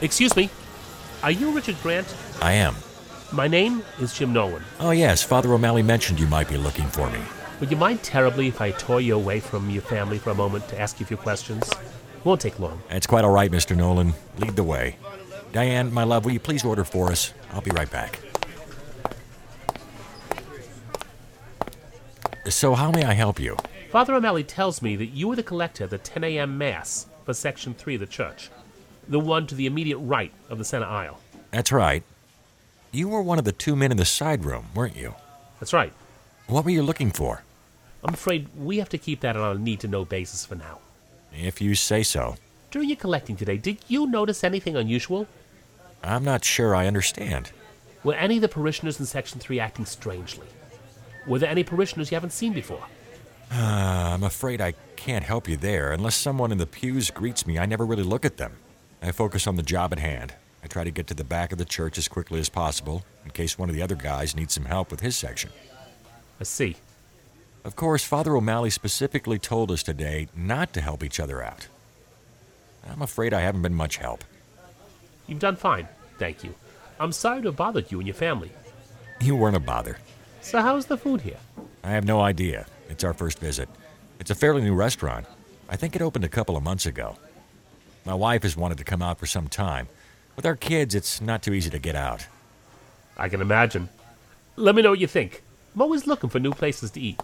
Excuse 0.00 0.34
me, 0.36 0.50
are 1.24 1.30
you 1.30 1.50
Richard 1.52 1.76
Grant? 1.82 2.14
I 2.42 2.52
am. 2.52 2.76
My 3.32 3.48
name 3.48 3.82
is 3.98 4.12
Jim 4.12 4.34
Nolan. 4.34 4.62
Oh, 4.78 4.90
yes, 4.90 5.22
Father 5.22 5.54
O'Malley 5.54 5.82
mentioned 5.82 6.20
you 6.20 6.26
might 6.26 6.50
be 6.50 6.58
looking 6.58 6.84
for 6.88 7.08
me. 7.08 7.18
Would 7.60 7.70
you 7.70 7.78
mind 7.78 8.02
terribly 8.02 8.46
if 8.48 8.60
I 8.60 8.72
tore 8.72 9.00
you 9.00 9.14
away 9.14 9.40
from 9.40 9.70
your 9.70 9.80
family 9.80 10.18
for 10.18 10.28
a 10.28 10.34
moment 10.34 10.68
to 10.68 10.78
ask 10.78 11.00
you 11.00 11.04
a 11.04 11.06
few 11.06 11.16
questions? 11.16 11.70
Won't 12.24 12.42
take 12.42 12.60
long. 12.60 12.82
It's 12.90 13.06
quite 13.06 13.24
all 13.24 13.30
right, 13.30 13.50
Mr. 13.50 13.74
Nolan. 13.74 14.12
Lead 14.38 14.54
the 14.54 14.64
way. 14.64 14.98
Diane, 15.52 15.94
my 15.94 16.04
love, 16.04 16.26
will 16.26 16.32
you 16.32 16.40
please 16.40 16.62
order 16.62 16.84
for 16.84 17.10
us? 17.10 17.32
I'll 17.52 17.62
be 17.62 17.70
right 17.70 17.90
back. 17.90 18.20
So, 22.50 22.74
how 22.74 22.90
may 22.90 23.04
I 23.04 23.14
help 23.14 23.40
you? 23.40 23.56
Father 23.90 24.14
O'Malley 24.14 24.44
tells 24.44 24.82
me 24.82 24.94
that 24.96 25.06
you 25.06 25.28
were 25.28 25.36
the 25.36 25.42
collector 25.42 25.84
at 25.84 25.90
the 25.90 25.96
10 25.96 26.22
a.m. 26.22 26.58
Mass 26.58 27.06
for 27.24 27.32
Section 27.32 27.72
3 27.72 27.94
of 27.94 28.00
the 28.00 28.06
church, 28.06 28.50
the 29.08 29.20
one 29.20 29.46
to 29.46 29.54
the 29.54 29.66
immediate 29.66 29.98
right 29.98 30.32
of 30.48 30.58
the 30.58 30.64
center 30.64 30.86
aisle. 30.86 31.20
That's 31.50 31.72
right. 31.72 32.02
You 32.92 33.08
were 33.08 33.22
one 33.22 33.38
of 33.38 33.44
the 33.44 33.52
two 33.52 33.74
men 33.74 33.90
in 33.90 33.96
the 33.96 34.04
side 34.04 34.44
room, 34.44 34.66
weren't 34.74 34.96
you? 34.96 35.14
That's 35.60 35.72
right. 35.72 35.92
What 36.46 36.64
were 36.64 36.70
you 36.70 36.82
looking 36.82 37.10
for? 37.10 37.42
I'm 38.04 38.14
afraid 38.14 38.48
we 38.56 38.78
have 38.78 38.88
to 38.90 38.98
keep 38.98 39.20
that 39.20 39.36
on 39.36 39.56
a 39.56 39.58
need 39.58 39.80
to 39.80 39.88
know 39.88 40.04
basis 40.04 40.44
for 40.44 40.54
now. 40.54 40.78
If 41.32 41.60
you 41.60 41.74
say 41.74 42.02
so. 42.02 42.36
During 42.70 42.88
your 42.88 42.96
collecting 42.96 43.36
today, 43.36 43.56
did 43.56 43.78
you 43.88 44.06
notice 44.06 44.44
anything 44.44 44.76
unusual? 44.76 45.26
I'm 46.02 46.24
not 46.24 46.44
sure 46.44 46.74
I 46.74 46.86
understand. 46.86 47.50
Were 48.02 48.14
any 48.14 48.36
of 48.36 48.42
the 48.42 48.48
parishioners 48.48 49.00
in 49.00 49.06
Section 49.06 49.40
3 49.40 49.58
acting 49.58 49.86
strangely? 49.86 50.46
Were 51.26 51.38
there 51.38 51.48
any 51.48 51.64
parishioners 51.64 52.10
you 52.10 52.16
haven't 52.16 52.30
seen 52.30 52.52
before? 52.52 52.84
Uh, 53.50 54.12
I'm 54.14 54.22
afraid 54.22 54.60
I 54.60 54.74
can't 54.96 55.24
help 55.24 55.48
you 55.48 55.56
there. 55.56 55.92
Unless 55.92 56.16
someone 56.16 56.52
in 56.52 56.58
the 56.58 56.66
pews 56.66 57.10
greets 57.10 57.46
me, 57.46 57.58
I 57.58 57.66
never 57.66 57.86
really 57.86 58.02
look 58.02 58.24
at 58.24 58.36
them. 58.36 58.52
I 59.04 59.12
focus 59.12 59.46
on 59.46 59.56
the 59.56 59.62
job 59.62 59.92
at 59.92 59.98
hand. 59.98 60.32
I 60.62 60.66
try 60.66 60.82
to 60.82 60.90
get 60.90 61.06
to 61.08 61.14
the 61.14 61.24
back 61.24 61.52
of 61.52 61.58
the 61.58 61.66
church 61.66 61.98
as 61.98 62.08
quickly 62.08 62.40
as 62.40 62.48
possible, 62.48 63.04
in 63.22 63.32
case 63.32 63.58
one 63.58 63.68
of 63.68 63.74
the 63.74 63.82
other 63.82 63.94
guys 63.94 64.34
needs 64.34 64.54
some 64.54 64.64
help 64.64 64.90
with 64.90 65.00
his 65.00 65.14
section. 65.14 65.50
I 66.40 66.44
see. 66.44 66.76
Of 67.64 67.76
course, 67.76 68.02
Father 68.02 68.34
O'Malley 68.34 68.70
specifically 68.70 69.38
told 69.38 69.70
us 69.70 69.82
today 69.82 70.28
not 70.34 70.72
to 70.72 70.80
help 70.80 71.04
each 71.04 71.20
other 71.20 71.42
out. 71.42 71.68
I'm 72.88 73.02
afraid 73.02 73.34
I 73.34 73.40
haven't 73.40 73.60
been 73.60 73.74
much 73.74 73.98
help. 73.98 74.24
You've 75.26 75.38
done 75.38 75.56
fine, 75.56 75.86
thank 76.18 76.42
you. 76.42 76.54
I'm 76.98 77.12
sorry 77.12 77.42
to 77.42 77.48
have 77.48 77.56
bothered 77.56 77.92
you 77.92 77.98
and 77.98 78.06
your 78.06 78.14
family. 78.14 78.52
You 79.20 79.36
weren't 79.36 79.56
a 79.56 79.60
bother. 79.60 79.98
So, 80.40 80.62
how's 80.62 80.86
the 80.86 80.96
food 80.96 81.20
here? 81.20 81.38
I 81.82 81.90
have 81.90 82.06
no 82.06 82.20
idea. 82.20 82.66
It's 82.88 83.04
our 83.04 83.12
first 83.12 83.38
visit. 83.38 83.68
It's 84.18 84.30
a 84.30 84.34
fairly 84.34 84.62
new 84.62 84.74
restaurant. 84.74 85.26
I 85.68 85.76
think 85.76 85.94
it 85.94 86.02
opened 86.02 86.24
a 86.24 86.28
couple 86.28 86.56
of 86.56 86.62
months 86.62 86.86
ago. 86.86 87.16
My 88.06 88.14
wife 88.14 88.42
has 88.42 88.54
wanted 88.54 88.76
to 88.78 88.84
come 88.84 89.00
out 89.00 89.18
for 89.18 89.24
some 89.24 89.48
time. 89.48 89.88
With 90.36 90.44
our 90.44 90.56
kids, 90.56 90.94
it's 90.94 91.22
not 91.22 91.42
too 91.42 91.54
easy 91.54 91.70
to 91.70 91.78
get 91.78 91.96
out. 91.96 92.26
I 93.16 93.30
can 93.30 93.40
imagine. 93.40 93.88
Let 94.56 94.74
me 94.74 94.82
know 94.82 94.90
what 94.90 94.98
you 94.98 95.06
think. 95.06 95.42
I'm 95.74 95.80
always 95.80 96.06
looking 96.06 96.28
for 96.28 96.38
new 96.38 96.52
places 96.52 96.90
to 96.92 97.00
eat. 97.00 97.18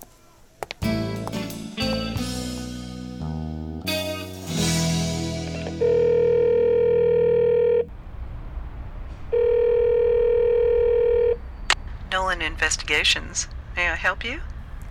Nolan 12.11 12.41
Investigations. 12.41 13.49
May 13.77 13.89
I 13.89 13.97
help 13.97 14.25
you? 14.25 14.41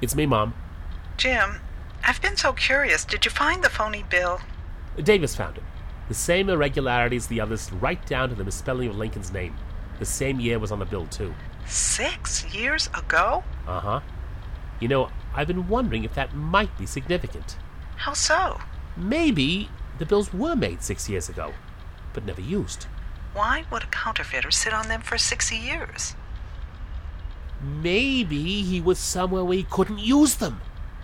It's 0.02 0.16
me, 0.16 0.28
Mom. 0.28 0.54
Jim, 1.18 1.62
I've 2.04 2.22
been 2.22 2.38
so 2.38 2.54
curious. 2.54 3.06
Did 3.06 3.26
you 3.26 3.32
find 3.32 3.64
the 3.64 3.70
phony 3.70 4.04
bill? 4.08 4.40
Davis 5.02 5.36
found 5.36 5.58
it. 5.58 5.64
The 6.10 6.16
same 6.16 6.50
irregularities 6.50 7.28
the 7.28 7.40
others, 7.40 7.72
right 7.72 8.04
down 8.06 8.30
to 8.30 8.36
the 8.36 8.44
misspelling 8.44 8.90
of 8.90 8.98
Lincoln's 8.98 9.32
name. 9.32 9.56
The 10.00 10.06
same 10.06 10.40
year 10.40 10.58
was 10.58 10.72
on 10.72 10.80
the 10.80 10.86
bill, 10.86 11.06
too. 11.06 11.36
Six 11.68 12.44
years 12.54 12.88
ago? 12.98 13.44
Uh 13.68 13.80
huh. 13.80 14.00
You 14.80 14.88
know, 14.88 15.10
I've 15.36 15.48
been 15.48 15.68
wondering 15.68 16.04
if 16.04 16.16
that 16.16 16.34
might 16.34 16.76
be 16.80 16.88
significant. 16.88 17.58
How 17.96 18.14
so? 18.14 18.60
Maybe 18.98 19.70
the 20.00 20.06
bills 20.06 20.34
were 20.34 20.56
made 20.56 20.82
six 20.82 21.08
years 21.08 21.30
ago, 21.30 21.54
but 22.14 22.26
never 22.26 22.42
used. 22.42 22.88
Why 23.34 23.66
would 23.72 23.84
a 23.84 23.88
counterfeiter 23.88 24.50
sit 24.50 24.74
on 24.74 24.88
them 24.88 25.02
for 25.02 25.18
60 25.18 25.56
years? 25.56 26.16
Maybe 27.62 28.64
he 28.64 28.82
was 28.82 28.98
somewhere 28.98 29.44
where 29.44 29.58
he 29.58 29.64
couldn't 29.64 30.00
use 30.00 30.36
them. 30.36 30.62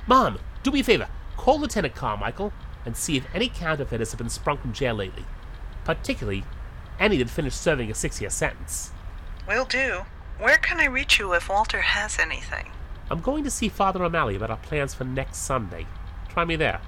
Mom, 0.08 0.40
do 0.64 0.72
me 0.72 0.80
a 0.80 0.84
favor. 0.84 1.08
Call 1.38 1.60
Lieutenant 1.60 1.94
Carmichael 1.94 2.52
and 2.86 2.96
see 2.96 3.18
if 3.18 3.28
any 3.34 3.50
counterfeiters 3.50 4.12
have 4.12 4.20
been 4.20 4.30
sprung 4.30 4.58
from 4.58 4.74
jail 4.74 4.96
lately. 4.96 5.26
Particularly, 5.84 6.44
any 7.00 7.18
that 7.18 7.30
finished 7.30 7.62
serving 7.62 7.92
a 7.92 7.96
six 7.96 8.22
year 8.22 8.30
sentence. 8.30 8.92
Will 9.48 9.66
do. 9.66 10.06
Where 10.40 10.58
can 10.58 10.80
I 10.80 10.86
reach 10.86 11.20
you 11.20 11.34
if 11.34 11.50
Walter 11.50 11.82
has 11.82 12.20
anything? 12.20 12.72
I'm 13.10 13.22
going 13.22 13.44
to 13.44 13.52
see 13.52 13.70
Father 13.70 14.04
O'Malley 14.04 14.36
about 14.36 14.50
our 14.52 14.58
plans 14.58 14.94
for 14.94 15.04
next 15.04 15.38
Sunday. 15.38 15.86
Try 16.30 16.46
me 16.46 16.56
there. 16.56 16.82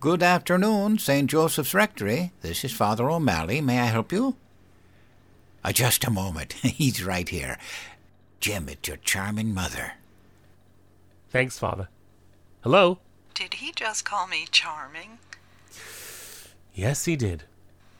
Good 0.00 0.22
afternoon, 0.22 0.98
St. 0.98 1.28
Joseph's 1.28 1.74
Rectory. 1.74 2.32
This 2.40 2.64
is 2.64 2.72
Father 2.72 3.10
O'Malley. 3.10 3.60
May 3.60 3.80
I 3.80 3.86
help 3.86 4.12
you? 4.12 4.36
Uh, 5.68 5.72
just 5.72 6.06
a 6.06 6.10
moment. 6.10 6.52
He's 6.62 7.04
right 7.04 7.28
here. 7.28 7.58
Jim, 8.40 8.70
it's 8.70 8.88
your 8.88 8.96
charming 8.96 9.52
mother. 9.52 9.92
Thanks, 11.28 11.58
Father. 11.58 11.90
Hello? 12.62 13.00
Did 13.34 13.54
he 13.54 13.72
just 13.72 14.06
call 14.06 14.26
me 14.26 14.46
charming? 14.50 15.18
Yes, 16.72 17.04
he 17.04 17.16
did. 17.16 17.42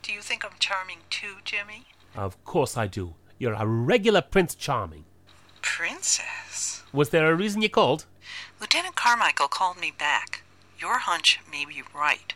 Do 0.01 0.11
you 0.11 0.21
think 0.21 0.43
I'm 0.43 0.57
charming 0.57 0.97
too, 1.11 1.35
Jimmy? 1.45 1.85
Of 2.15 2.43
course 2.43 2.75
I 2.75 2.87
do. 2.87 3.13
You're 3.37 3.53
a 3.53 3.67
regular 3.67 4.21
Prince 4.21 4.55
Charming. 4.55 5.05
Princess. 5.61 6.81
Was 6.91 7.11
there 7.11 7.31
a 7.31 7.35
reason 7.35 7.61
you 7.61 7.69
called? 7.69 8.05
Lieutenant 8.59 8.95
Carmichael 8.95 9.47
called 9.47 9.79
me 9.79 9.93
back. 9.95 10.41
Your 10.79 10.97
hunch 10.97 11.39
may 11.51 11.65
be 11.65 11.83
right. 11.93 12.33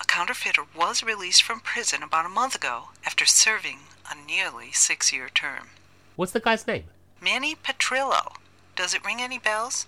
A 0.00 0.04
counterfeiter 0.06 0.64
was 0.76 1.04
released 1.04 1.44
from 1.44 1.60
prison 1.60 2.02
about 2.02 2.26
a 2.26 2.28
month 2.28 2.56
ago 2.56 2.88
after 3.04 3.24
serving 3.24 3.78
a 4.10 4.26
nearly 4.26 4.72
six 4.72 5.12
year 5.12 5.28
term. 5.28 5.68
What's 6.16 6.32
the 6.32 6.40
guy's 6.40 6.66
name? 6.66 6.84
Manny 7.20 7.54
Petrillo. 7.54 8.36
Does 8.74 8.94
it 8.94 9.04
ring 9.04 9.20
any 9.20 9.38
bells? 9.38 9.86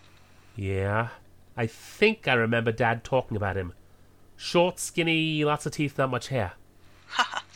Yeah, 0.56 1.08
I 1.56 1.66
think 1.66 2.26
I 2.26 2.34
remember 2.34 2.72
Dad 2.72 3.04
talking 3.04 3.36
about 3.36 3.56
him. 3.56 3.72
Short, 4.36 4.78
skinny, 4.78 5.44
lots 5.44 5.66
of 5.66 5.72
teeth, 5.72 5.98
not 5.98 6.10
much 6.10 6.28
hair. 6.28 6.52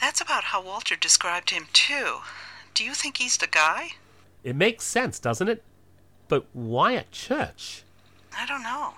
That's 0.01 0.21
about 0.21 0.45
how 0.45 0.63
Walter 0.63 0.97
described 0.97 1.51
him, 1.51 1.67
too. 1.73 2.19
Do 2.75 2.85
you 2.85 2.95
think 2.95 3.19
he's 3.19 3.37
the 3.37 3.47
guy? 3.47 3.93
It 4.43 4.57
makes 4.57 4.85
sense, 4.85 5.19
doesn't 5.19 5.49
it? 5.49 5.63
But 6.29 6.47
why 6.53 6.95
at 6.95 7.13
church? 7.13 7.85
I 8.37 8.47
don't 8.47 8.63
know. 8.63 8.95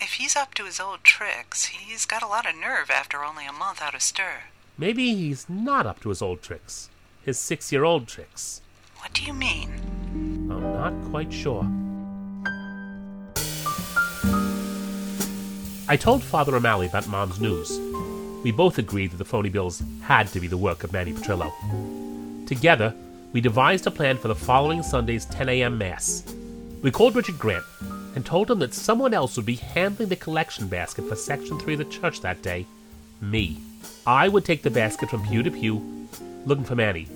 If 0.00 0.14
he's 0.14 0.36
up 0.36 0.54
to 0.54 0.64
his 0.64 0.80
old 0.80 1.04
tricks, 1.04 1.66
he's 1.66 2.06
got 2.06 2.22
a 2.22 2.26
lot 2.28 2.48
of 2.48 2.56
nerve 2.56 2.90
after 2.90 3.22
only 3.22 3.46
a 3.46 3.52
month 3.52 3.82
out 3.82 3.94
of 3.94 4.02
stir. 4.02 4.44
Maybe 4.80 5.14
he's 5.14 5.46
not 5.46 5.84
up 5.84 6.00
to 6.00 6.08
his 6.08 6.22
old 6.22 6.40
tricks. 6.40 6.88
His 7.22 7.38
six 7.38 7.70
year 7.70 7.84
old 7.84 8.08
tricks. 8.08 8.62
What 8.96 9.12
do 9.12 9.22
you 9.22 9.34
mean? 9.34 9.68
I'm 10.50 10.72
not 10.72 11.10
quite 11.10 11.30
sure. 11.30 11.68
I 15.86 15.98
told 15.98 16.22
Father 16.22 16.56
O'Malley 16.56 16.86
about 16.86 17.08
Mom's 17.08 17.38
news. 17.38 17.78
We 18.42 18.52
both 18.52 18.78
agreed 18.78 19.10
that 19.10 19.18
the 19.18 19.24
phony 19.26 19.50
bills 19.50 19.82
had 20.00 20.28
to 20.28 20.40
be 20.40 20.46
the 20.46 20.56
work 20.56 20.82
of 20.82 20.94
Manny 20.94 21.12
Petrillo. 21.12 21.52
Together, 22.46 22.94
we 23.34 23.42
devised 23.42 23.86
a 23.86 23.90
plan 23.90 24.16
for 24.16 24.28
the 24.28 24.34
following 24.34 24.82
Sunday's 24.82 25.26
10 25.26 25.50
a.m. 25.50 25.76
Mass. 25.76 26.24
We 26.80 26.90
called 26.90 27.16
Richard 27.16 27.38
Grant 27.38 27.64
and 28.14 28.24
told 28.24 28.50
him 28.50 28.60
that 28.60 28.72
someone 28.72 29.12
else 29.12 29.36
would 29.36 29.44
be 29.44 29.56
handling 29.56 30.08
the 30.08 30.16
collection 30.16 30.68
basket 30.68 31.06
for 31.06 31.16
Section 31.16 31.58
3 31.58 31.74
of 31.74 31.78
the 31.80 31.84
church 31.84 32.22
that 32.22 32.40
day 32.40 32.64
me. 33.20 33.58
I 34.06 34.28
would 34.28 34.44
take 34.44 34.62
the 34.62 34.70
basket 34.70 35.10
from 35.10 35.26
pew 35.26 35.42
to 35.42 35.50
pew, 35.50 36.08
looking 36.46 36.64
for 36.64 36.74
Manny. 36.74 37.06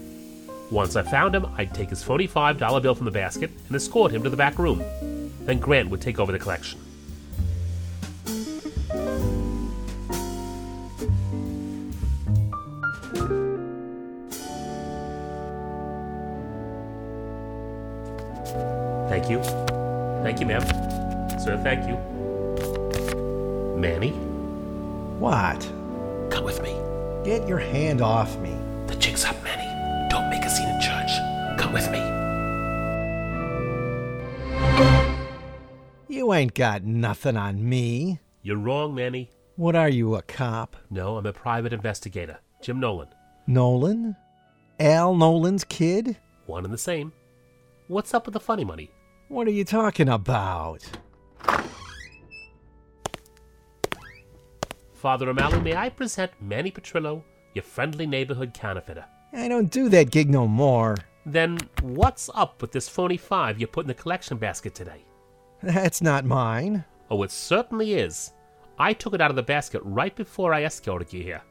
Once 0.71 0.97
I 0.97 1.03
found 1.03 1.35
him, 1.35 1.47
I'd 1.57 1.75
take 1.75 1.91
his 1.91 2.03
phony 2.03 2.27
$5 2.27 2.83
bill 2.83 2.95
from 2.95 3.05
the 3.05 3.11
basket 3.11 3.51
and 3.67 3.77
escort 3.77 4.13
him 4.13 4.23
to 4.23 4.31
the 4.31 4.37
back 4.37 4.59
room. 4.59 4.83
Then 5.45 5.59
Grant 5.59 5.91
would 5.91 6.01
take 6.01 6.19
over 6.19 6.33
the 6.33 6.39
collection. 6.39 6.81
Thank 19.09 19.31
you. 19.31 19.41
Thank 20.23 20.41
you, 20.41 20.47
ma'am. 20.47 20.63
Sir, 21.39 21.61
thank 21.63 21.87
you. 21.89 21.97
Manny, 23.79 24.11
What? 25.19 25.74
Your 27.47 27.59
hand 27.59 28.01
off 28.01 28.39
me. 28.39 28.57
The 28.87 28.97
jig's 28.97 29.27
up, 29.27 29.37
Manny. 29.45 30.09
Don't 30.09 30.31
make 30.31 30.43
a 30.45 30.49
scene 30.49 30.67
in 30.67 30.81
church. 30.81 31.11
Come 31.59 31.75
with 31.75 31.91
me. 31.91 31.99
You 36.09 36.33
ain't 36.33 36.55
got 36.55 36.85
nothing 36.85 37.37
on 37.37 37.69
me. 37.69 38.19
You're 38.41 38.57
wrong, 38.57 38.95
Manny. 38.95 39.29
What 39.57 39.77
are 39.77 39.91
you, 39.91 40.15
a 40.15 40.23
cop? 40.23 40.75
No, 40.89 41.19
I'm 41.19 41.27
a 41.27 41.35
private 41.35 41.75
investigator. 41.75 42.39
Jim 42.63 42.81
Nolan. 42.81 43.09
Nolan? 43.47 44.17
Al 44.81 45.15
Nolan's 45.15 45.65
kid? 45.65 46.17
One 46.47 46.65
and 46.65 46.73
the 46.73 46.79
same. 46.79 47.13
What's 47.89 48.15
up 48.15 48.25
with 48.25 48.33
the 48.33 48.41
funny 48.41 48.65
money? 48.65 48.91
What 49.29 49.47
are 49.47 49.53
you 49.53 49.67
talking 49.67 50.09
about? 50.09 50.83
Father 54.95 55.29
O'Malley, 55.29 55.61
may 55.61 55.77
I 55.77 55.91
present 55.91 56.33
Manny 56.41 56.71
Petrillo 56.71 57.23
your 57.55 57.63
friendly 57.63 58.07
neighborhood 58.07 58.53
counterfeiter? 58.55 59.05
I 59.33 59.49
don't 59.49 59.71
do 59.71 59.89
that 59.89 60.11
gig 60.11 60.31
no 60.31 60.47
more. 60.47 60.97
Then 61.27 61.59
what's 61.83 62.29
up 62.35 62.61
with 62.61 62.73
this 62.73 62.89
phony 62.89 63.17
five 63.17 63.61
you 63.61 63.67
put 63.67 63.85
in 63.85 63.89
the 63.89 63.95
collection 63.95 64.37
basket 64.37 64.75
today? 64.75 65.05
That's 65.63 66.03
not 66.03 66.25
mine. 66.25 66.85
Oh, 67.11 67.23
it 67.23 67.31
certainly 67.31 67.95
is. 67.95 68.33
I 68.79 68.93
took 68.93 69.15
it 69.15 69.21
out 69.21 69.31
of 69.31 69.37
the 69.37 69.43
basket 69.43 69.81
right 69.85 70.15
before 70.15 70.53
I 70.53 70.65
escorted 70.65 71.13
you 71.13 71.23
here. 71.23 71.43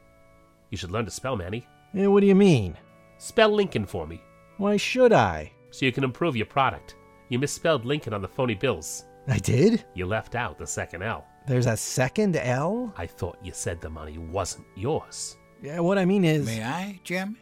You 0.70 0.76
should 0.76 0.90
learn 0.92 1.04
to 1.06 1.10
spell, 1.10 1.36
Manny. 1.36 1.66
Eh, 1.94 2.06
what 2.06 2.20
do 2.20 2.26
you 2.26 2.34
mean? 2.34 2.76
Spell 3.18 3.50
Lincoln 3.50 3.86
for 3.86 4.06
me, 4.06 4.20
Why 4.58 4.76
should 4.76 5.12
I? 5.12 5.52
so 5.70 5.84
you 5.86 5.92
can 5.92 6.04
improve 6.04 6.36
your 6.36 6.46
product. 6.46 6.94
You 7.30 7.38
misspelled 7.38 7.84
Lincoln 7.84 8.12
on 8.14 8.22
the 8.22 8.28
phony 8.28 8.54
bills. 8.54 9.04
I 9.26 9.38
did? 9.38 9.84
You 9.94 10.06
left 10.06 10.34
out 10.36 10.58
the 10.58 10.66
second 10.66 11.02
L. 11.02 11.24
There's 11.48 11.66
a 11.66 11.76
second 11.76 12.36
L? 12.36 12.92
I 12.96 13.06
thought 13.06 13.38
you 13.42 13.52
said 13.52 13.80
the 13.80 13.90
money 13.90 14.18
wasn't 14.18 14.66
yours. 14.76 15.36
Yeah, 15.64 15.80
what 15.80 15.96
I 15.96 16.04
mean 16.04 16.26
is. 16.26 16.44
May 16.44 16.62
I, 16.62 17.00
Jim? 17.04 17.38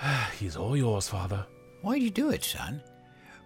He's 0.38 0.54
all 0.54 0.76
yours, 0.76 1.08
Father. 1.08 1.46
Why'd 1.80 2.02
you 2.02 2.10
do 2.10 2.28
it, 2.28 2.44
son? 2.44 2.82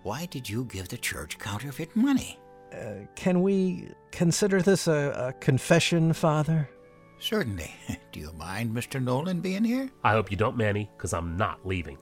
Why 0.02 0.26
did 0.26 0.48
you 0.48 0.64
give 0.64 0.88
the 0.88 0.98
church 0.98 1.38
counterfeit 1.38 1.94
money? 1.94 2.37
Uh, 2.72 3.07
can 3.14 3.42
we 3.42 3.88
consider 4.11 4.61
this 4.61 4.88
a, 4.88 5.28
a 5.28 5.33
confession, 5.35 6.12
Father? 6.12 6.68
Certainly. 7.20 7.70
Do 8.12 8.20
you 8.20 8.33
mind 8.33 8.74
Mr. 8.74 9.02
Nolan 9.02 9.40
being 9.40 9.64
here? 9.64 9.90
I 10.04 10.12
hope 10.12 10.31
you 10.31 10.37
don't, 10.37 10.57
Manny, 10.57 10.90
because 10.96 11.12
I'm 11.12 11.37
not 11.37 11.66
leaving. 11.66 11.98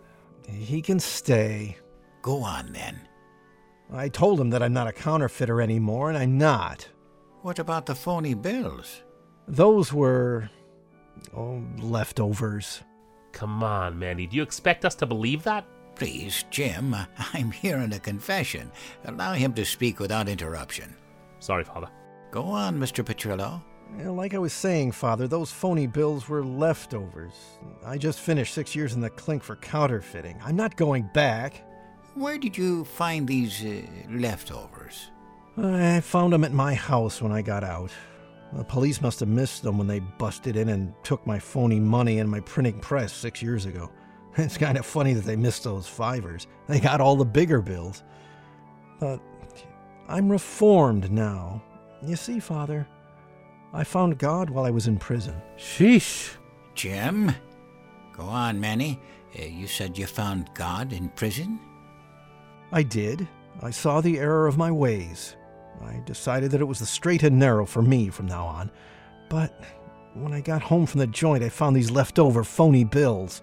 He 0.49 0.83
can 0.83 0.99
stay. 0.99 1.77
Go 2.23 2.43
on 2.43 2.73
then. 2.73 3.01
I 3.93 4.09
told 4.09 4.41
him 4.41 4.51
that 4.51 4.63
I'm 4.63 4.73
not 4.73 4.89
a 4.89 4.93
counterfeiter 4.93 5.61
anymore, 5.61 6.09
and 6.09 6.19
I'm 6.19 6.37
not. 6.37 6.89
What 7.43 7.59
about 7.59 7.87
the 7.87 7.95
phony 7.95 8.35
bills? 8.35 9.03
Those 9.47 9.93
were. 9.93 10.51
Oh, 11.37 11.63
leftovers. 11.79 12.83
Come 13.33 13.63
on, 13.63 13.99
Manny. 13.99 14.27
Do 14.27 14.37
you 14.37 14.43
expect 14.43 14.85
us 14.85 14.95
to 14.97 15.07
believe 15.07 15.43
that? 15.45 15.67
Please, 15.95 16.45
Jim, 16.51 16.95
I'm 17.35 17.51
hearing 17.51 17.93
a 17.93 17.99
confession. 17.99 18.71
Allow 19.05 19.33
him 19.35 19.53
to 19.55 19.65
speak 19.65 19.99
without 19.99 20.29
interruption. 20.29 20.95
Sorry, 21.39 21.65
Father. 21.65 21.89
Go 22.31 22.43
on, 22.43 22.79
Mr. 22.79 23.05
Petrillo. 23.05 23.63
Like 24.05 24.35
I 24.35 24.39
was 24.39 24.53
saying, 24.53 24.93
Father, 24.93 25.29
those 25.29 25.53
phony 25.53 25.87
bills 25.87 26.29
were 26.29 26.45
leftovers. 26.45 27.33
I 27.85 27.97
just 27.99 28.21
finished 28.21 28.53
six 28.53 28.75
years 28.75 28.95
in 28.95 29.01
the 29.01 29.11
clink 29.11 29.43
for 29.43 29.57
counterfeiting. 29.57 30.39
I'm 30.45 30.57
not 30.57 30.77
going 30.77 31.09
back. 31.15 31.63
Where 32.15 32.37
did 32.39 32.57
you 32.59 32.85
find 32.85 33.29
these 33.29 33.65
uh, 33.65 33.83
leftovers? 34.11 35.11
I 35.57 36.01
found 36.01 36.33
them 36.33 36.45
at 36.45 36.53
my 36.53 36.75
house 36.75 37.23
when 37.23 37.33
I 37.33 37.43
got 37.43 37.65
out. 37.65 37.91
The 38.53 38.65
police 38.65 39.01
must 39.01 39.21
have 39.21 39.29
missed 39.29 39.63
them 39.63 39.79
when 39.79 39.87
they 39.87 40.01
busted 40.01 40.57
in 40.57 40.69
and 40.69 40.95
took 41.03 41.27
my 41.27 41.39
phony 41.39 41.81
money 41.81 42.19
and 42.21 42.31
my 42.31 42.41
printing 42.41 42.79
press 42.81 43.13
six 43.13 43.43
years 43.43 43.67
ago. 43.67 43.91
It's 44.39 44.59
kind 44.59 44.77
of 44.77 44.85
funny 44.85 45.15
that 45.15 45.25
they 45.25 45.35
missed 45.35 45.65
those 45.65 45.89
fivers. 45.89 46.47
They 46.69 46.79
got 46.79 47.01
all 47.01 47.17
the 47.17 47.25
bigger 47.25 47.63
bills. 47.63 48.03
But 49.01 49.19
I'm 50.09 50.31
reformed 50.31 51.11
now. 51.11 51.63
You 52.03 52.17
see, 52.17 52.39
Father, 52.39 52.87
I 53.73 53.83
found 53.83 54.19
God 54.19 54.51
while 54.51 54.67
I 54.67 54.71
was 54.71 54.89
in 54.89 54.99
prison. 54.99 55.41
Sheesh. 55.57 56.37
Jim? 56.75 57.35
Go 58.13 58.25
on, 58.25 58.61
Manny. 58.61 59.01
Uh, 59.39 59.45
you 59.45 59.67
said 59.67 59.97
you 59.97 60.07
found 60.07 60.51
God 60.55 60.93
in 60.93 61.09
prison? 61.11 61.59
I 62.73 62.83
did. 62.83 63.27
I 63.63 63.71
saw 63.71 64.01
the 64.01 64.19
error 64.19 64.47
of 64.47 64.59
my 64.59 64.71
ways. 64.71 65.37
I 65.85 66.01
decided 66.05 66.51
that 66.51 66.61
it 66.61 66.67
was 66.67 66.79
the 66.79 66.87
straight 66.87 67.23
and 67.23 67.39
narrow 67.39 67.67
for 67.67 67.83
me 67.83 68.09
from 68.09 68.27
now 68.27 68.47
on. 68.47 68.71
But 69.29 69.61
when 70.15 70.33
I 70.33 70.41
got 70.41 70.63
home 70.63 70.87
from 70.87 71.01
the 71.01 71.07
joint, 71.07 71.43
I 71.43 71.49
found 71.49 71.77
these 71.77 71.91
leftover 71.91 72.45
phony 72.45 72.85
bills. 72.85 73.43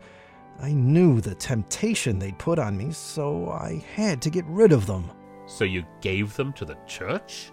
I 0.60 0.72
knew 0.72 1.22
the 1.22 1.36
temptation 1.36 2.20
they'd 2.20 2.38
put 2.38 2.60
on 2.60 2.78
me, 2.78 2.92
so 2.92 3.50
I 3.50 3.84
had 3.96 4.22
to 4.24 4.30
get 4.30 4.46
rid 4.46 4.72
of 4.72 4.86
them. 4.86 5.10
So 5.46 5.64
you 5.66 5.84
gave 6.02 6.36
them 6.36 6.54
to 6.54 6.66
the 6.66 6.78
church? 6.88 7.52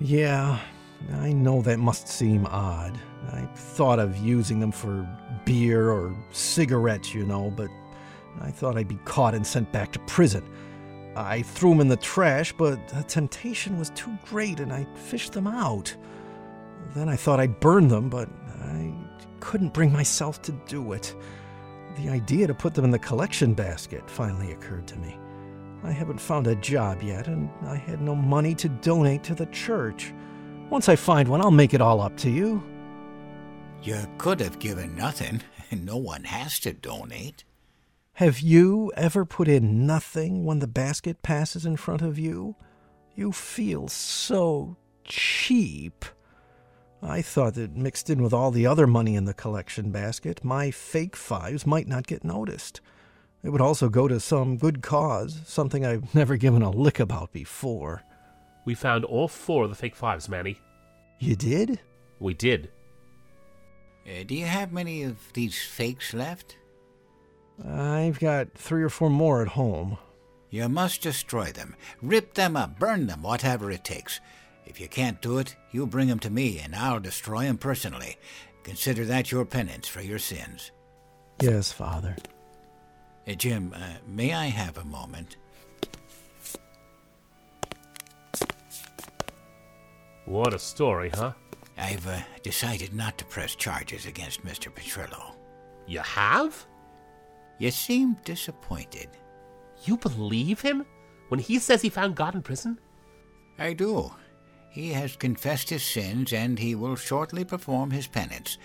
Yeah, 0.00 0.58
I 1.12 1.32
know 1.32 1.62
that 1.62 1.78
must 1.78 2.08
seem 2.08 2.46
odd. 2.46 2.98
I 3.32 3.46
thought 3.54 3.98
of 3.98 4.16
using 4.16 4.60
them 4.60 4.72
for 4.72 5.06
beer 5.44 5.90
or 5.90 6.16
cigarettes, 6.30 7.14
you 7.14 7.24
know, 7.24 7.50
but 7.50 7.68
I 8.40 8.50
thought 8.50 8.76
I'd 8.76 8.88
be 8.88 8.98
caught 9.04 9.34
and 9.34 9.46
sent 9.46 9.70
back 9.72 9.92
to 9.92 9.98
prison. 10.00 10.48
I 11.16 11.42
threw 11.42 11.70
them 11.70 11.80
in 11.80 11.88
the 11.88 11.96
trash, 11.96 12.52
but 12.52 12.88
the 12.88 13.02
temptation 13.02 13.78
was 13.78 13.90
too 13.90 14.16
great 14.26 14.60
and 14.60 14.72
I 14.72 14.86
fished 14.94 15.32
them 15.32 15.46
out. 15.46 15.94
Then 16.94 17.08
I 17.08 17.16
thought 17.16 17.40
I'd 17.40 17.60
burn 17.60 17.88
them, 17.88 18.08
but 18.08 18.28
I 18.62 18.92
couldn't 19.40 19.74
bring 19.74 19.92
myself 19.92 20.40
to 20.42 20.52
do 20.66 20.92
it. 20.92 21.14
The 21.96 22.08
idea 22.08 22.46
to 22.46 22.54
put 22.54 22.74
them 22.74 22.84
in 22.84 22.90
the 22.90 22.98
collection 22.98 23.54
basket 23.54 24.08
finally 24.08 24.52
occurred 24.52 24.86
to 24.88 24.96
me. 24.96 25.18
I 25.82 25.90
haven't 25.90 26.20
found 26.20 26.46
a 26.46 26.54
job 26.56 27.02
yet, 27.02 27.26
and 27.26 27.50
I 27.62 27.76
had 27.76 28.02
no 28.02 28.14
money 28.14 28.54
to 28.56 28.68
donate 28.68 29.24
to 29.24 29.34
the 29.34 29.46
church. 29.46 30.12
Once 30.68 30.88
I 30.88 30.96
find 30.96 31.26
one, 31.28 31.40
I'll 31.40 31.50
make 31.50 31.74
it 31.74 31.80
all 31.80 32.00
up 32.00 32.16
to 32.18 32.30
you. 32.30 32.62
You 33.82 34.06
could 34.18 34.40
have 34.40 34.58
given 34.58 34.94
nothing. 34.94 35.42
And 35.70 35.86
no 35.86 35.96
one 35.96 36.24
has 36.24 36.58
to 36.60 36.72
donate. 36.72 37.44
Have 38.20 38.40
you 38.40 38.92
ever 38.98 39.24
put 39.24 39.48
in 39.48 39.86
nothing 39.86 40.44
when 40.44 40.58
the 40.58 40.66
basket 40.66 41.22
passes 41.22 41.64
in 41.64 41.78
front 41.78 42.02
of 42.02 42.18
you? 42.18 42.54
You 43.14 43.32
feel 43.32 43.88
so 43.88 44.76
cheap. 45.04 46.04
I 47.02 47.22
thought 47.22 47.54
that 47.54 47.74
mixed 47.74 48.10
in 48.10 48.22
with 48.22 48.34
all 48.34 48.50
the 48.50 48.66
other 48.66 48.86
money 48.86 49.16
in 49.16 49.24
the 49.24 49.32
collection 49.32 49.90
basket, 49.90 50.44
my 50.44 50.70
fake 50.70 51.16
fives 51.16 51.66
might 51.66 51.88
not 51.88 52.06
get 52.06 52.22
noticed. 52.22 52.82
It 53.42 53.48
would 53.48 53.62
also 53.62 53.88
go 53.88 54.06
to 54.06 54.20
some 54.20 54.58
good 54.58 54.82
cause, 54.82 55.40
something 55.46 55.86
I've 55.86 56.14
never 56.14 56.36
given 56.36 56.60
a 56.60 56.70
lick 56.70 57.00
about 57.00 57.32
before. 57.32 58.02
We 58.66 58.74
found 58.74 59.06
all 59.06 59.28
four 59.28 59.64
of 59.64 59.70
the 59.70 59.76
fake 59.76 59.96
fives, 59.96 60.28
Manny. 60.28 60.60
You 61.20 61.36
did? 61.36 61.80
We 62.18 62.34
did. 62.34 62.70
Uh, 64.06 64.24
do 64.26 64.34
you 64.34 64.44
have 64.44 64.74
many 64.74 65.04
of 65.04 65.32
these 65.32 65.58
fakes 65.58 66.12
left? 66.12 66.58
I've 67.66 68.18
got 68.18 68.54
three 68.54 68.82
or 68.82 68.88
four 68.88 69.10
more 69.10 69.42
at 69.42 69.48
home. 69.48 69.98
You 70.50 70.68
must 70.68 71.02
destroy 71.02 71.52
them. 71.52 71.76
Rip 72.02 72.34
them 72.34 72.56
up, 72.56 72.78
burn 72.78 73.06
them, 73.06 73.22
whatever 73.22 73.70
it 73.70 73.84
takes. 73.84 74.20
If 74.66 74.80
you 74.80 74.88
can't 74.88 75.22
do 75.22 75.38
it, 75.38 75.56
you 75.72 75.86
bring 75.86 76.08
them 76.08 76.18
to 76.20 76.30
me, 76.30 76.58
and 76.58 76.74
I'll 76.74 77.00
destroy 77.00 77.44
them 77.44 77.58
personally. 77.58 78.16
Consider 78.62 79.04
that 79.06 79.30
your 79.30 79.44
penance 79.44 79.88
for 79.88 80.00
your 80.00 80.18
sins. 80.18 80.70
Yes, 81.40 81.72
Father. 81.72 82.16
Uh, 83.26 83.32
Jim, 83.34 83.74
uh, 83.74 83.94
may 84.06 84.32
I 84.32 84.46
have 84.46 84.78
a 84.78 84.84
moment? 84.84 85.36
What 90.24 90.54
a 90.54 90.58
story, 90.58 91.10
huh? 91.10 91.32
I've 91.76 92.06
uh, 92.06 92.20
decided 92.42 92.94
not 92.94 93.18
to 93.18 93.24
press 93.24 93.54
charges 93.54 94.06
against 94.06 94.44
Mr. 94.44 94.72
Petrillo. 94.72 95.34
You 95.86 96.00
have? 96.00 96.66
You 97.60 97.70
seem 97.70 98.16
disappointed. 98.24 99.10
You 99.84 99.98
believe 99.98 100.62
him? 100.62 100.86
When 101.28 101.38
he 101.38 101.58
says 101.58 101.82
he 101.82 101.90
found 101.90 102.16
God 102.16 102.34
in 102.34 102.40
prison? 102.40 102.80
I 103.58 103.74
do. 103.74 104.10
He 104.70 104.88
has 104.94 105.14
confessed 105.14 105.68
his 105.68 105.82
sins, 105.82 106.32
and 106.32 106.58
he 106.58 106.74
will 106.74 106.96
shortly 106.96 107.44
perform 107.44 107.90
his 107.90 108.06
penance. 108.06 108.56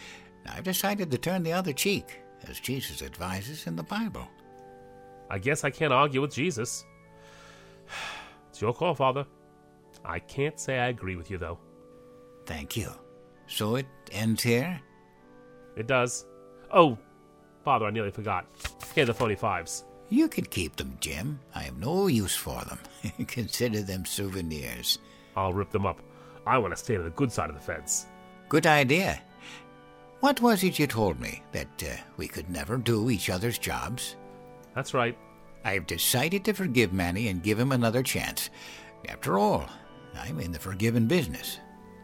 I've 0.48 0.64
decided 0.64 1.12
to 1.12 1.18
turn 1.18 1.44
the 1.44 1.52
other 1.52 1.74
cheek, 1.74 2.22
as 2.48 2.62
Jesus 2.62 3.02
advises 3.02 3.68
in 3.68 3.76
the 3.76 3.84
Bible. 3.84 4.28
I 5.30 5.40
guess 5.40 5.66
I 5.66 5.72
can't 5.72 5.94
argue 5.94 6.22
with 6.22 6.34
Jesus. 6.34 6.86
It's 8.50 8.62
your 8.62 8.74
call, 8.74 8.96
Father. 8.96 9.26
I 10.06 10.20
can't 10.20 10.58
say 10.58 10.80
I 10.80 10.88
agree 10.88 11.18
with 11.18 11.30
you, 11.30 11.38
though. 11.38 11.60
Thank 12.46 12.78
you. 12.78 12.90
So 13.48 13.76
it 13.76 13.86
ends 14.14 14.42
here? 14.42 14.80
It 15.76 15.88
does. 15.88 16.26
Oh, 16.74 16.98
Father, 17.66 17.88
I 17.88 17.90
nearly 17.90 18.12
forgot. 18.12 18.46
Here 18.94 19.04
are 19.04 19.08
the 19.08 19.14
phony 19.14 19.34
fives. 19.34 19.86
You 20.10 20.28
can 20.28 20.46
keep 20.46 20.76
them, 20.76 20.98
Jim. 21.02 21.40
I 21.56 21.64
have 21.64 21.78
no 21.80 22.06
use 22.06 22.36
for 22.36 22.62
them. 22.64 22.78
Consider 23.28 23.82
them 23.82 24.06
souvenirs. 24.06 25.00
I'll 25.36 25.52
rip 25.52 25.72
them 25.72 25.88
up. 25.88 26.00
I 26.46 26.60
want 26.60 26.74
to 26.74 26.78
stay 26.78 26.96
on 26.96 27.04
the 27.04 27.10
good 27.10 27.32
side 27.32 27.50
of 27.50 27.56
the 27.56 27.62
fence. 27.62 28.06
Good 28.50 28.68
idea. 28.68 29.20
What 30.20 30.42
was 30.42 30.64
it 30.64 30.78
you 30.78 30.86
told 30.86 31.20
me? 31.20 31.42
That 31.54 31.84
uh, 31.84 31.98
we 32.18 32.28
could 32.28 32.52
never 32.52 32.78
do 32.78 33.10
each 33.10 33.32
other's 33.32 33.58
jobs? 33.58 34.16
That's 34.76 34.94
right. 34.94 35.18
I've 35.64 35.88
decided 35.88 36.46
to 36.46 36.54
forgive 36.54 36.94
Manny 36.94 37.30
and 37.30 37.42
give 37.42 37.60
him 37.60 37.72
another 37.72 38.04
chance. 38.04 38.52
After 39.10 39.40
all, 39.40 39.66
I'm 40.16 40.40
in 40.40 40.52
the 40.52 40.60
forgiving 40.60 41.08
business. 41.08 41.60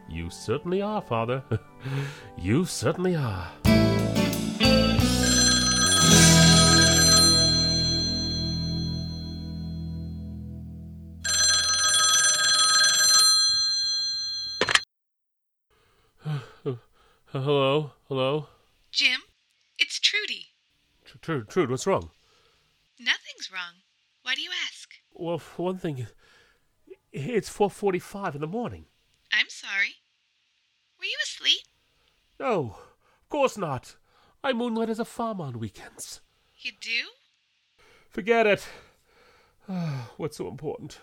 You 0.10 0.32
certainly 0.32 0.82
are, 0.82 1.02
Father. 1.02 1.44
you 2.38 2.66
certainly 2.66 3.16
are. 3.16 3.48
Uh, 17.34 17.40
hello? 17.40 17.92
Hello? 18.10 18.48
Jim, 18.92 19.22
it's 19.80 20.02
Trudy. 20.02 20.48
Trude, 21.22 21.48
Trude, 21.48 21.70
what's 21.70 21.88
wrong? 21.88 22.10
Nothing's 23.00 23.50
wrong. 23.50 23.84
Why 24.24 24.36
do 24.36 24.42
you 24.42 24.50
ask? 24.68 24.90
Well, 25.14 25.38
for 25.38 25.68
one 25.68 25.78
thing, 25.78 26.08
it's 27.14 27.50
4.45 27.50 28.36
in 28.36 28.42
the 28.42 28.48
morning. 28.48 28.84
I'm 29.32 29.46
sorry. 29.48 29.96
Were 31.00 31.06
you 31.06 31.18
asleep? 31.24 31.62
No, 32.38 32.76
of 33.22 33.30
course 33.30 33.58
not. 33.58 33.96
I 34.44 34.52
moonlight 34.52 34.90
as 34.90 35.00
a 35.00 35.06
farmer 35.06 35.46
on 35.46 35.58
weekends. 35.58 36.20
You 36.58 36.74
do? 36.82 37.12
Forget 38.10 38.46
it. 38.46 38.68
What's 40.18 40.36
so 40.36 40.50
important? 40.50 41.00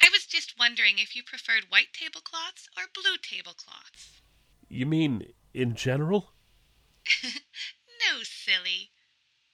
I 0.00 0.08
was 0.12 0.24
just 0.24 0.54
wondering 0.56 0.98
if 0.98 1.16
you 1.16 1.24
preferred 1.24 1.64
white 1.68 1.92
tablecloths 1.92 2.68
or 2.76 2.84
blue 2.94 3.16
tablecloths. 3.20 4.20
You 4.68 4.86
mean 4.86 5.32
in 5.52 5.74
general? 5.74 6.32
no, 7.24 8.22
silly. 8.22 8.90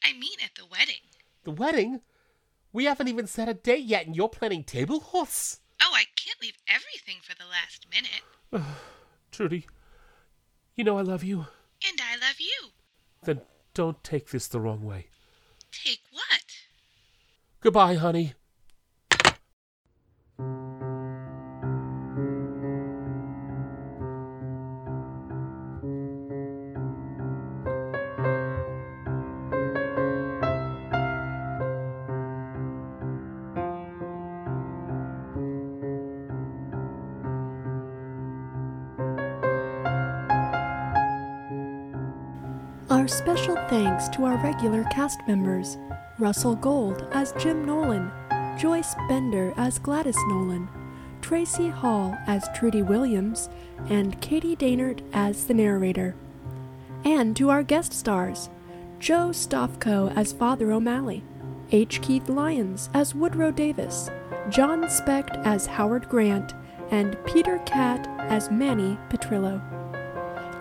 I 0.02 0.12
mean 0.12 0.38
at 0.42 0.54
the 0.56 0.66
wedding. 0.66 1.02
The 1.44 1.50
wedding? 1.50 2.00
We 2.72 2.86
haven't 2.86 3.08
even 3.08 3.26
set 3.26 3.48
a 3.48 3.54
date 3.54 3.84
yet, 3.84 4.06
and 4.06 4.16
you're 4.16 4.28
planning 4.28 4.64
table 4.64 4.98
tablecloths? 4.98 5.60
Oh, 5.80 5.92
I 5.94 6.04
can't 6.16 6.40
leave 6.42 6.58
everything 6.66 7.18
for 7.22 7.34
the 7.34 7.44
last 7.48 7.86
minute. 7.88 8.66
Trudy, 9.30 9.66
you 10.74 10.82
know 10.84 10.98
I 10.98 11.02
love 11.02 11.22
you. 11.22 11.46
And 11.88 12.00
I 12.00 12.16
love 12.16 12.40
you. 12.40 12.70
Then 13.22 13.42
don't 13.74 14.02
take 14.02 14.30
this 14.30 14.48
the 14.48 14.60
wrong 14.60 14.84
way. 14.84 15.06
Take 15.70 16.00
what? 16.10 16.42
Goodbye, 17.60 17.94
honey. 17.94 18.34
To 44.14 44.24
our 44.24 44.36
regular 44.36 44.84
cast 44.84 45.20
members 45.26 45.76
Russell 46.20 46.54
Gold 46.54 47.04
as 47.10 47.32
Jim 47.32 47.64
Nolan, 47.64 48.12
Joyce 48.56 48.94
Bender 49.08 49.52
as 49.56 49.80
Gladys 49.80 50.16
Nolan, 50.28 50.68
Tracy 51.20 51.68
Hall 51.68 52.16
as 52.28 52.48
Trudy 52.54 52.82
Williams, 52.82 53.48
and 53.88 54.20
Katie 54.20 54.54
Daynard 54.54 55.02
as 55.12 55.46
the 55.46 55.54
narrator. 55.54 56.14
And 57.04 57.36
to 57.36 57.50
our 57.50 57.64
guest 57.64 57.92
stars 57.92 58.50
Joe 59.00 59.30
Stofko 59.30 60.16
as 60.16 60.32
Father 60.32 60.70
O'Malley, 60.70 61.24
H. 61.72 62.00
Keith 62.00 62.28
Lyons 62.28 62.90
as 62.94 63.16
Woodrow 63.16 63.50
Davis, 63.50 64.10
John 64.48 64.88
Specht 64.88 65.36
as 65.38 65.66
Howard 65.66 66.08
Grant, 66.08 66.54
and 66.92 67.16
Peter 67.26 67.58
Catt 67.66 68.06
as 68.30 68.48
Manny 68.48 68.96
Petrillo. 69.10 69.60